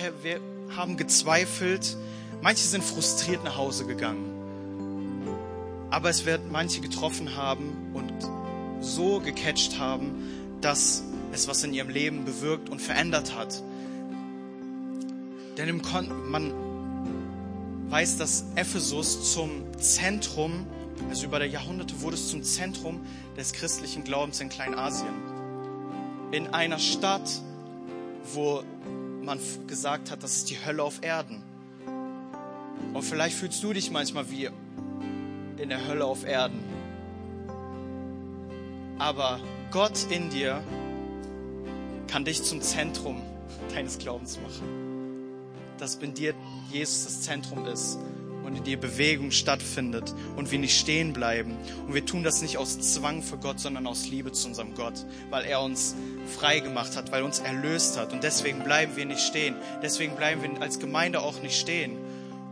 haben 0.76 0.98
gezweifelt. 0.98 1.96
Manche 2.42 2.64
sind 2.64 2.84
frustriert 2.84 3.44
nach 3.44 3.56
Hause 3.56 3.86
gegangen. 3.86 4.32
Aber 5.90 6.10
es 6.10 6.26
wird 6.26 6.52
manche 6.52 6.82
getroffen 6.82 7.36
haben 7.36 7.92
und 7.94 8.12
so 8.82 9.20
gecatcht 9.20 9.80
haben, 9.80 10.58
dass 10.60 11.04
es 11.32 11.48
was 11.48 11.64
in 11.64 11.74
ihrem 11.74 11.90
Leben 11.90 12.26
bewirkt 12.26 12.70
und 12.70 12.82
verändert 12.82 13.36
hat. 13.36 13.62
Denn 15.58 15.70
im 15.70 15.82
Kon 15.82 16.30
man 16.30 16.52
weiß, 17.90 18.18
dass 18.18 18.46
Ephesus 18.56 19.34
zum 19.34 19.52
Zentrum, 19.78 20.66
also 21.10 21.26
über 21.26 21.40
die 21.40 21.46
Jahrhunderte 21.46 22.02
wurde 22.02 22.16
es 22.16 22.30
zum 22.30 22.42
Zentrum 22.42 23.06
des 23.38 23.54
christlichen 23.54 24.04
Glaubens 24.04 24.40
in 24.40 24.50
Kleinasien. 24.50 25.14
In 26.32 26.48
einer 26.48 26.80
Stadt, 26.80 27.30
wo 28.34 28.64
man 29.22 29.40
gesagt 29.68 30.10
hat, 30.10 30.24
das 30.24 30.38
ist 30.38 30.50
die 30.50 30.66
Hölle 30.66 30.82
auf 30.82 31.04
Erden. 31.04 31.44
Und 32.94 33.04
vielleicht 33.04 33.36
fühlst 33.36 33.64
du 33.64 33.74
dich 33.74 33.92
manchmal 33.92 34.32
wie 34.32 34.50
in 35.58 35.70
der 35.70 35.88
Hölle 35.88 36.06
auf 36.06 36.26
Erden. 36.26 36.64
Aber 38.98 39.40
Gott 39.70 40.08
in 40.10 40.32
dir 40.32 40.64
kann 42.08 42.26
dich 42.26 42.42
zum 42.42 42.62
Zentrum 42.62 43.22
deines 43.76 44.00
Glaubens 44.00 44.40
machen 44.42 44.93
dass 45.84 45.96
in 45.96 46.14
dir 46.14 46.34
Jesus 46.72 47.04
das 47.04 47.22
Zentrum 47.24 47.66
ist 47.66 48.00
und 48.46 48.56
in 48.56 48.64
dir 48.64 48.80
Bewegung 48.80 49.32
stattfindet 49.32 50.14
und 50.38 50.50
wir 50.50 50.58
nicht 50.58 50.80
stehen 50.80 51.12
bleiben. 51.12 51.58
Und 51.86 51.94
wir 51.94 52.06
tun 52.06 52.24
das 52.24 52.42
nicht 52.42 52.58
aus 52.58 52.80
Zwang 52.80 53.22
für 53.22 53.38
Gott, 53.38 53.60
sondern 53.60 53.86
aus 53.86 54.08
Liebe 54.08 54.32
zu 54.32 54.48
unserem 54.48 54.76
Gott, 54.76 55.06
weil 55.30 55.44
er 55.44 55.62
uns 55.62 55.94
frei 56.38 56.62
gemacht 56.62 56.96
hat, 56.96 57.12
weil 57.12 57.24
er 57.24 57.26
uns 57.26 57.40
erlöst 57.40 58.00
hat. 58.00 58.14
Und 58.14 58.24
deswegen 58.24 58.64
bleiben 58.64 58.96
wir 58.96 59.06
nicht 59.06 59.20
stehen. 59.20 59.56
Deswegen 59.82 60.16
bleiben 60.16 60.42
wir 60.42 60.62
als 60.62 60.80
Gemeinde 60.80 61.22
auch 61.22 61.42
nicht 61.42 61.60
stehen 61.60 61.98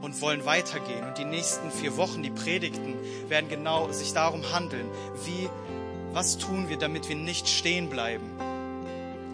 und 0.02 0.20
wollen 0.20 0.44
weitergehen. 0.44 1.08
Und 1.08 1.18
die 1.18 1.24
nächsten 1.24 1.72
vier 1.72 1.96
Wochen, 1.96 2.24
die 2.24 2.32
Predigten, 2.32 2.96
werden 3.30 3.50
genau 3.50 3.90
sich 3.94 4.12
darum 4.12 4.52
handeln, 4.52 4.88
wie, 5.26 5.48
was 6.12 6.38
tun 6.38 6.68
wir, 6.68 6.76
damit 6.76 7.08
wir 7.08 7.16
nicht 7.16 7.48
stehen 7.48 7.90
bleiben 7.90 8.30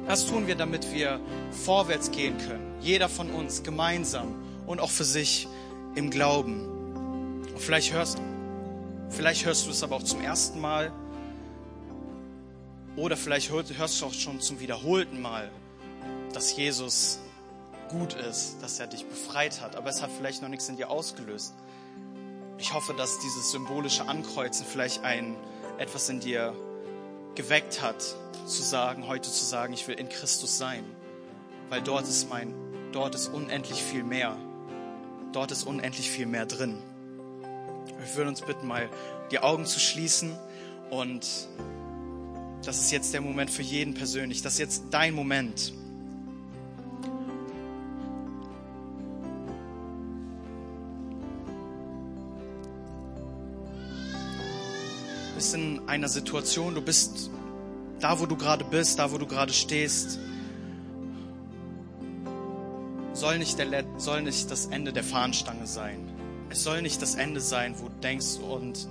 das 0.07 0.25
tun 0.25 0.47
wir, 0.47 0.55
damit 0.55 0.93
wir 0.93 1.19
vorwärts 1.51 2.11
gehen 2.11 2.37
können. 2.37 2.75
Jeder 2.79 3.09
von 3.09 3.29
uns 3.29 3.63
gemeinsam 3.63 4.35
und 4.65 4.79
auch 4.79 4.89
für 4.89 5.03
sich 5.03 5.47
im 5.95 6.09
Glauben. 6.09 7.43
Und 7.53 7.59
vielleicht 7.59 7.93
hörst, 7.93 8.19
vielleicht 9.09 9.45
hörst 9.45 9.67
du 9.67 9.71
es 9.71 9.83
aber 9.83 9.97
auch 9.97 10.03
zum 10.03 10.21
ersten 10.21 10.61
Mal. 10.61 10.91
Oder 12.95 13.17
vielleicht 13.17 13.51
hörst 13.51 14.01
du 14.01 14.05
auch 14.05 14.13
schon 14.13 14.39
zum 14.39 14.59
wiederholten 14.59 15.21
Mal, 15.21 15.51
dass 16.33 16.55
Jesus 16.55 17.19
gut 17.89 18.13
ist, 18.13 18.57
dass 18.61 18.79
er 18.79 18.87
dich 18.87 19.05
befreit 19.05 19.61
hat. 19.61 19.75
Aber 19.75 19.89
es 19.89 20.01
hat 20.01 20.09
vielleicht 20.11 20.41
noch 20.41 20.49
nichts 20.49 20.69
in 20.69 20.77
dir 20.77 20.89
ausgelöst. 20.89 21.53
Ich 22.57 22.73
hoffe, 22.73 22.93
dass 22.93 23.19
dieses 23.19 23.51
symbolische 23.51 24.07
Ankreuzen 24.07 24.65
vielleicht 24.65 25.03
ein, 25.03 25.35
etwas 25.77 26.09
in 26.09 26.19
dir 26.19 26.55
geweckt 27.37 27.83
hat, 27.83 28.01
zu 28.47 28.63
sagen, 28.63 29.07
heute 29.07 29.31
zu 29.31 29.45
sagen, 29.45 29.71
ich 29.71 29.87
will 29.87 29.95
in 29.99 30.09
Christus 30.09 30.57
sein, 30.57 30.83
weil 31.69 31.81
dort 31.81 32.07
ist 32.07 32.29
mein, 32.29 32.53
dort 32.91 33.13
ist 33.13 33.27
unendlich 33.27 33.81
viel 33.81 34.03
mehr. 34.03 34.35
Dort 35.33 35.51
ist 35.51 35.63
unendlich 35.63 36.09
viel 36.09 36.25
mehr 36.25 36.47
drin. 36.47 36.79
Ich 38.03 38.15
würde 38.15 38.29
uns 38.29 38.41
bitten, 38.41 38.65
mal 38.65 38.89
die 39.29 39.39
Augen 39.39 39.65
zu 39.65 39.79
schließen 39.79 40.35
und 40.89 41.27
das 42.65 42.79
ist 42.81 42.91
jetzt 42.91 43.13
der 43.13 43.21
Moment 43.21 43.51
für 43.51 43.61
jeden 43.61 43.93
persönlich. 43.93 44.41
Das 44.41 44.53
ist 44.53 44.59
jetzt 44.59 44.83
dein 44.89 45.13
Moment. 45.13 45.73
Bist 55.47 55.55
in 55.55 55.87
einer 55.87 56.09
Situation, 56.09 56.75
du 56.75 56.81
bist 56.81 57.29
da, 58.01 58.19
wo 58.19 58.25
du 58.25 58.35
gerade 58.35 58.65
bist, 58.65 58.99
da, 58.99 59.13
wo 59.13 59.17
du 59.17 59.25
gerade 59.25 59.53
stehst. 59.53 60.19
Soll 63.13 63.39
nicht, 63.39 63.57
der, 63.57 63.85
soll 63.97 64.23
nicht 64.23 64.51
das 64.51 64.65
Ende 64.65 64.91
der 64.91 65.05
Fahnenstange 65.05 65.65
sein. 65.65 65.99
Es 66.49 66.63
soll 66.63 66.81
nicht 66.81 67.01
das 67.01 67.15
Ende 67.15 67.39
sein, 67.39 67.75
wo 67.79 67.87
du 67.87 67.95
denkst, 68.03 68.39
und 68.39 68.89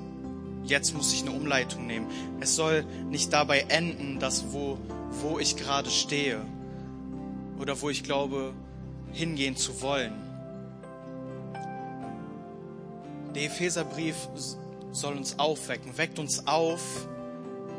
jetzt 0.65 0.95
muss 0.95 1.13
ich 1.13 1.23
eine 1.23 1.33
Umleitung 1.33 1.87
nehmen. 1.87 2.07
Es 2.41 2.57
soll 2.57 2.87
nicht 3.11 3.35
dabei 3.35 3.67
enden, 3.69 4.19
dass 4.19 4.51
wo, 4.51 4.79
wo 5.11 5.39
ich 5.39 5.57
gerade 5.57 5.91
stehe 5.91 6.41
oder 7.59 7.83
wo 7.83 7.91
ich 7.91 8.03
glaube, 8.03 8.55
hingehen 9.13 9.57
zu 9.57 9.83
wollen. 9.83 10.15
Der 13.35 13.45
Epheserbrief 13.45 14.17
soll 14.97 15.17
uns 15.17 15.39
aufwecken, 15.39 15.99
weckt 15.99 16.19
uns 16.19 16.47
auf, 16.47 17.07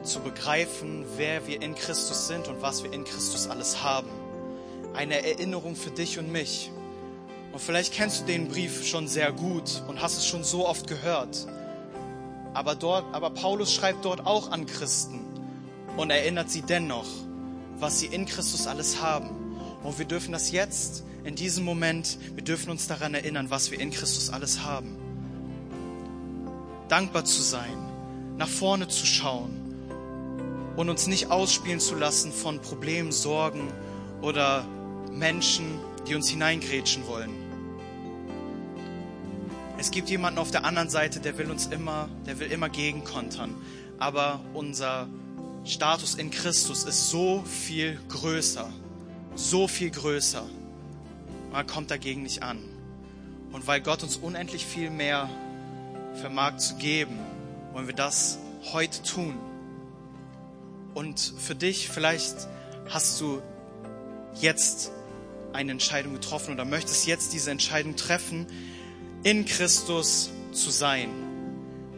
zu 0.03 0.20
begreifen, 0.20 1.03
wer 1.18 1.47
wir 1.47 1.61
in 1.61 1.74
Christus 1.74 2.28
sind 2.28 2.47
und 2.47 2.61
was 2.61 2.84
wir 2.84 2.93
in 2.93 3.03
Christus 3.03 3.47
alles 3.47 3.84
haben. 3.84 4.07
Eine 4.93 5.26
Erinnerung 5.28 5.76
für 5.76 5.89
dich 5.89 6.20
und 6.20 6.32
mich. 6.32 6.72
Und 7.51 7.59
vielleicht 7.59 7.93
kennst 7.93 8.22
du 8.22 8.26
den 8.26 8.47
Brief 8.47 8.86
schon 8.86 9.07
sehr 9.07 9.32
gut 9.32 9.82
und 9.88 10.01
hast 10.01 10.18
es 10.18 10.28
schon 10.28 10.43
so 10.43 10.68
oft 10.68 10.88
gehört. 10.88 11.47
Aber 12.53 12.76
dort, 12.76 13.05
aber 13.13 13.32
Paulus 13.32 13.74
schreibt 13.74 14.05
dort 14.05 14.26
auch 14.26 14.51
an 14.51 14.68
Christen 14.68 15.20
und 15.97 16.11
erinnert 16.11 16.51
sie 16.51 16.61
dennoch, 16.61 17.07
was 17.80 17.99
sie 17.99 18.07
in 18.07 18.28
Christus 18.28 18.68
alles 18.68 19.01
haben. 19.01 19.30
Und 19.84 19.97
wir 19.97 20.05
dürfen 20.05 20.32
das 20.32 20.51
jetzt, 20.51 21.03
in 21.24 21.36
diesem 21.36 21.65
Moment, 21.65 22.18
wir 22.36 22.43
dürfen 22.43 22.70
uns 22.70 22.88
daran 22.88 23.13
erinnern, 23.15 23.49
was 23.49 23.72
wir 23.72 23.80
in 23.80 23.91
Christus 23.91 24.30
alles 24.30 24.61
haben. 24.61 25.06
Dankbar 26.89 27.25
zu 27.25 27.41
sein, 27.41 27.77
nach 28.38 28.47
vorne 28.47 28.88
zu 28.88 29.05
schauen 29.05 29.67
und 30.77 30.89
uns 30.89 31.07
nicht 31.07 31.31
ausspielen 31.31 31.79
zu 31.79 31.95
lassen 31.95 32.31
von 32.31 32.61
Problemen, 32.61 33.11
Sorgen 33.11 33.67
oder 34.21 34.65
Menschen, 35.11 35.79
die 36.07 36.15
uns 36.15 36.29
hineingrätschen 36.29 37.07
wollen. 37.07 37.31
Es 39.79 39.91
gibt 39.91 40.09
jemanden 40.09 40.39
auf 40.39 40.49
der 40.49 40.65
anderen 40.65 40.89
Seite, 40.89 41.19
der 41.19 41.38
will 41.38 41.51
uns 41.51 41.67
immer, 41.67 42.09
der 42.25 42.39
will 42.39 42.51
immer 42.51 42.69
gegenkontern. 42.69 43.55
Aber 43.99 44.39
unser 44.53 45.07
Status 45.65 46.15
in 46.15 46.31
Christus 46.31 46.83
ist 46.83 47.09
so 47.09 47.43
viel 47.43 47.99
größer, 48.09 48.69
so 49.35 49.67
viel 49.67 49.91
größer. 49.91 50.43
Man 51.51 51.67
kommt 51.67 51.91
dagegen 51.91 52.23
nicht 52.23 52.41
an. 52.41 52.59
Und 53.51 53.67
weil 53.67 53.81
Gott 53.81 54.03
uns 54.03 54.17
unendlich 54.17 54.65
viel 54.65 54.89
mehr 54.89 55.29
vermag 56.15 56.57
zu 56.57 56.75
geben, 56.75 57.19
wollen 57.73 57.87
wir 57.87 57.95
das 57.95 58.39
heute 58.73 59.01
tun. 59.03 59.37
Und 60.93 61.19
für 61.37 61.55
dich, 61.55 61.89
vielleicht 61.89 62.47
hast 62.89 63.21
du 63.21 63.41
jetzt 64.35 64.91
eine 65.53 65.71
Entscheidung 65.71 66.13
getroffen 66.13 66.53
oder 66.53 66.65
möchtest 66.65 67.05
jetzt 67.07 67.33
diese 67.33 67.51
Entscheidung 67.51 67.95
treffen, 67.95 68.47
in 69.23 69.45
Christus 69.45 70.31
zu 70.51 70.71
sein, 70.71 71.09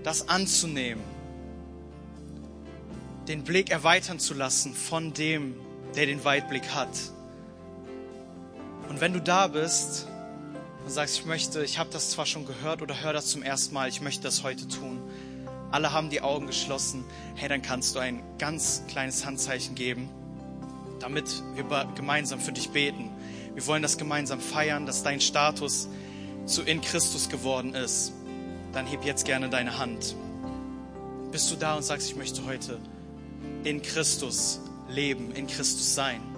das 0.04 0.28
anzunehmen, 0.28 1.04
den 3.28 3.44
Blick 3.44 3.70
erweitern 3.70 4.20
zu 4.20 4.34
lassen 4.34 4.74
von 4.74 5.14
dem, 5.14 5.56
der 5.96 6.06
den 6.06 6.24
Weitblick 6.26 6.70
hat. 6.74 6.90
Und 8.90 9.00
wenn 9.00 9.14
du 9.14 9.22
da 9.22 9.48
bist 9.48 10.09
und 10.90 10.96
sagst, 10.96 11.20
ich 11.20 11.26
möchte, 11.28 11.64
ich 11.64 11.78
habe 11.78 11.92
das 11.92 12.10
zwar 12.10 12.26
schon 12.26 12.48
gehört 12.48 12.82
oder 12.82 13.00
höre 13.04 13.14
das 13.14 13.28
zum 13.28 13.44
ersten 13.44 13.76
Mal, 13.76 13.90
ich 13.90 14.02
möchte 14.02 14.24
das 14.24 14.42
heute 14.42 14.68
tun. 14.68 15.00
Alle 15.70 15.94
haben 15.94 16.10
die 16.10 16.22
Augen 16.22 16.48
geschlossen. 16.48 17.06
Hey, 17.36 17.48
dann 17.48 17.62
kannst 17.62 17.94
du 17.94 18.00
ein 18.00 18.24
ganz 18.40 18.82
kleines 18.88 19.24
Handzeichen 19.24 19.76
geben, 19.76 20.10
damit 21.00 21.44
wir 21.54 21.64
gemeinsam 21.94 22.40
für 22.40 22.54
dich 22.54 22.72
beten. 22.72 23.12
Wir 23.54 23.68
wollen 23.68 23.84
das 23.84 24.00
gemeinsam 24.00 24.40
feiern, 24.40 24.88
dass 24.88 25.04
dein 25.04 25.22
Status 25.22 25.90
zu 26.48 26.64
in 26.64 26.82
Christus 26.82 27.30
geworden 27.30 27.76
ist, 27.76 28.12
dann 28.74 28.88
heb 28.88 29.06
jetzt 29.06 29.26
gerne 29.26 29.48
deine 29.48 29.78
Hand. 29.78 30.16
Bist 31.32 31.52
du 31.52 31.56
da 31.56 31.76
und 31.76 31.84
sagst, 31.84 32.10
ich 32.10 32.16
möchte 32.16 32.44
heute 32.46 32.80
in 33.64 33.84
Christus 33.84 34.60
leben, 34.90 35.34
in 35.34 35.46
Christus 35.46 35.94
sein? 35.94 36.29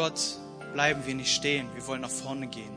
Gott 0.00 0.38
bleiben 0.72 1.04
wir 1.04 1.14
nicht 1.14 1.30
stehen, 1.30 1.68
wir 1.74 1.86
wollen 1.86 2.00
nach 2.00 2.08
vorne 2.08 2.46
gehen. 2.46 2.72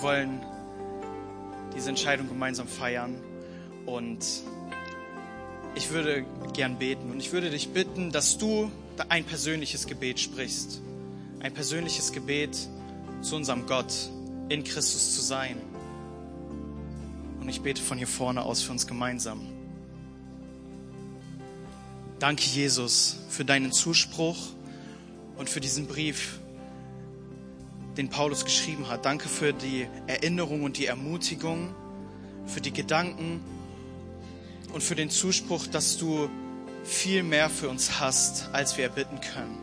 wollen 0.00 0.40
diese 1.76 1.90
Entscheidung 1.90 2.26
gemeinsam 2.26 2.66
feiern. 2.66 3.16
Und 3.84 4.24
ich 5.74 5.90
würde 5.90 6.24
gern 6.54 6.78
beten. 6.78 7.10
Und 7.10 7.20
ich 7.20 7.30
würde 7.30 7.50
dich 7.50 7.68
bitten, 7.68 8.12
dass 8.12 8.38
du 8.38 8.70
ein 9.10 9.24
persönliches 9.24 9.86
Gebet 9.86 10.20
sprichst. 10.20 10.80
Ein 11.40 11.52
persönliches 11.52 12.12
Gebet 12.12 12.56
zu 13.20 13.36
unserem 13.36 13.66
Gott, 13.66 13.92
in 14.48 14.64
Christus 14.64 15.14
zu 15.14 15.20
sein. 15.20 15.60
Und 17.42 17.48
ich 17.50 17.60
bete 17.60 17.82
von 17.82 17.98
hier 17.98 18.08
vorne 18.08 18.42
aus 18.42 18.62
für 18.62 18.72
uns 18.72 18.86
gemeinsam. 18.86 19.57
Danke, 22.18 22.42
Jesus, 22.42 23.16
für 23.28 23.44
deinen 23.44 23.70
Zuspruch 23.70 24.36
und 25.36 25.48
für 25.48 25.60
diesen 25.60 25.86
Brief, 25.86 26.40
den 27.96 28.10
Paulus 28.10 28.44
geschrieben 28.44 28.88
hat. 28.88 29.04
Danke 29.04 29.28
für 29.28 29.52
die 29.52 29.86
Erinnerung 30.08 30.64
und 30.64 30.78
die 30.78 30.86
Ermutigung, 30.86 31.72
für 32.44 32.60
die 32.60 32.72
Gedanken 32.72 33.40
und 34.72 34.82
für 34.82 34.96
den 34.96 35.10
Zuspruch, 35.10 35.68
dass 35.68 35.96
du 35.96 36.28
viel 36.82 37.22
mehr 37.22 37.48
für 37.48 37.68
uns 37.68 38.00
hast, 38.00 38.48
als 38.52 38.76
wir 38.76 38.84
erbitten 38.84 39.20
können. 39.20 39.56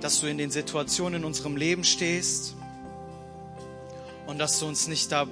Dass 0.00 0.20
du 0.20 0.26
in 0.26 0.38
den 0.38 0.50
Situationen 0.50 1.20
in 1.20 1.24
unserem 1.24 1.56
Leben 1.56 1.84
stehst 1.84 2.56
und 4.26 4.38
dass 4.38 4.58
du 4.58 4.66
uns 4.66 4.88
nicht 4.88 5.12
da, 5.12 5.28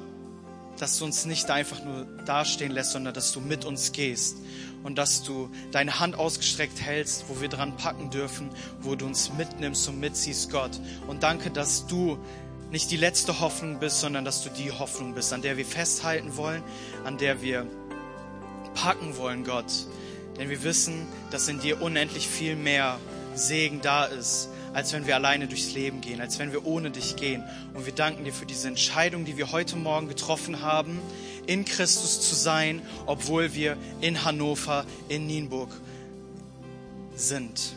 dass 0.79 0.99
du 0.99 1.05
uns 1.05 1.25
nicht 1.25 1.51
einfach 1.51 1.83
nur 1.85 2.05
dastehen 2.27 2.71
lässt, 2.71 2.93
sondern 2.93 3.13
dass 3.13 3.33
du 3.33 3.41
mit 3.41 3.65
uns 3.65 3.91
gehst 3.91 4.37
und 4.83 4.97
dass 4.97 5.23
du 5.23 5.51
deine 5.71 6.01
Hand 6.01 6.15
ausgestreckt 6.15 6.81
hältst, 6.81 7.25
wo 7.29 7.41
wir 7.41 7.49
dran 7.49 7.77
packen 7.77 8.11
dürfen, 8.11 8.51
wo 8.81 8.95
du 8.95 9.07
uns 9.07 9.33
mitnimmst 9.33 9.89
und 9.89 10.01
mitziehst, 10.01 10.51
Gott. 10.51 10.81
Und 11.07 11.23
danke, 11.23 11.51
dass 11.51 11.87
du 11.87 12.19
nicht 12.71 12.91
die 12.91 12.97
letzte 12.97 13.41
Hoffnung 13.41 13.79
bist, 13.79 14.01
sondern 14.01 14.25
dass 14.25 14.43
du 14.43 14.51
die 14.51 14.71
Hoffnung 14.71 15.15
bist, 15.15 15.33
an 15.33 15.43
der 15.43 15.57
wir 15.57 15.65
festhalten 15.65 16.37
wollen, 16.37 16.63
an 17.05 17.17
der 17.17 17.41
wir 17.43 17.67
packen 18.75 19.17
wollen, 19.17 19.45
Gott. 19.45 19.73
Denn 20.39 20.51
wir 20.51 20.63
wissen, 20.63 21.07
dass 21.31 21.49
in 21.49 21.61
dir 21.61 21.83
unendlich 21.83 22.29
viel 22.29 22.57
mehr 22.57 22.99
Segen 23.35 23.81
da 23.81 24.05
ist, 24.05 24.51
als 24.75 24.93
wenn 24.93 25.07
wir 25.07 25.15
alleine 25.15 25.49
durchs 25.49 25.73
Leben 25.73 26.01
gehen, 26.01 26.21
als 26.21 26.39
wenn 26.39 26.53
wir 26.53 26.67
ohne 26.67 26.91
dich 26.91 27.17
gehen. 27.17 27.43
Und 27.75 27.87
wir 27.87 27.95
danken 27.95 28.25
dir 28.25 28.33
für 28.33 28.47
diese 28.47 28.69
Entscheidung, 28.69 29.25
die 29.25 29.37
wir 29.37 29.51
heute 29.51 29.77
Morgen 29.77 30.09
getroffen 30.09 30.63
haben, 30.63 31.01
in 31.49 31.65
Christus 31.65 32.21
zu 32.21 32.35
sein, 32.35 32.83
obwohl 33.07 33.55
wir 33.55 33.77
in 34.03 34.25
Hannover, 34.25 34.85
in 35.09 35.27
Nienburg 35.27 35.71
sind. 37.17 37.73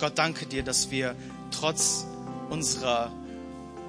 Gott, 0.00 0.18
danke 0.18 0.44
dir, 0.44 0.64
dass 0.64 0.90
wir 0.90 1.14
trotz 1.52 2.04
unserer, 2.50 3.12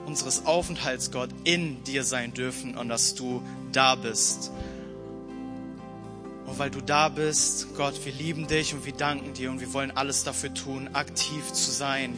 unseres 0.06 0.46
Aufenthalts, 0.46 1.10
Gott, 1.10 1.32
in 1.44 1.84
dir 1.84 2.04
sein 2.04 2.34
dürfen 2.34 2.78
und 2.78 2.90
dass 2.90 3.16
du 3.16 3.42
da 3.72 3.96
bist. 3.96 4.52
Und 6.46 6.60
weil 6.60 6.70
du 6.70 6.82
da 6.82 7.10
bist, 7.10 7.76
Gott, 7.76 8.06
wir 8.06 8.14
lieben 8.14 8.48
dich 8.48 8.76
und 8.76 8.86
wir 8.86 8.94
danken 8.94 9.34
dir 9.34 9.50
und 9.50 9.60
wir 9.60 9.74
wollen 9.74 9.90
alles 9.90 10.24
dafür 10.24 10.54
tun, 10.54 10.90
aktiv 10.94 11.52
zu 11.52 11.72
sein. 11.72 12.14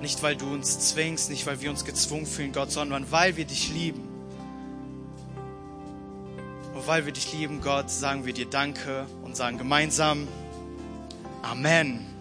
Nicht, 0.00 0.22
weil 0.22 0.36
du 0.36 0.46
uns 0.46 0.90
zwingst, 0.90 1.28
nicht, 1.28 1.44
weil 1.46 1.60
wir 1.60 1.70
uns 1.70 1.84
gezwungen 1.84 2.26
fühlen, 2.26 2.52
Gott, 2.52 2.70
sondern 2.70 3.10
weil 3.10 3.36
wir 3.36 3.46
dich 3.46 3.72
lieben. 3.72 4.11
Und 6.82 6.88
weil 6.88 7.06
wir 7.06 7.12
dich 7.12 7.32
lieben, 7.32 7.60
Gott, 7.60 7.90
sagen 7.90 8.26
wir 8.26 8.32
dir 8.32 8.46
Danke 8.46 9.06
und 9.22 9.36
sagen 9.36 9.56
gemeinsam 9.56 10.26
Amen. 11.40 12.11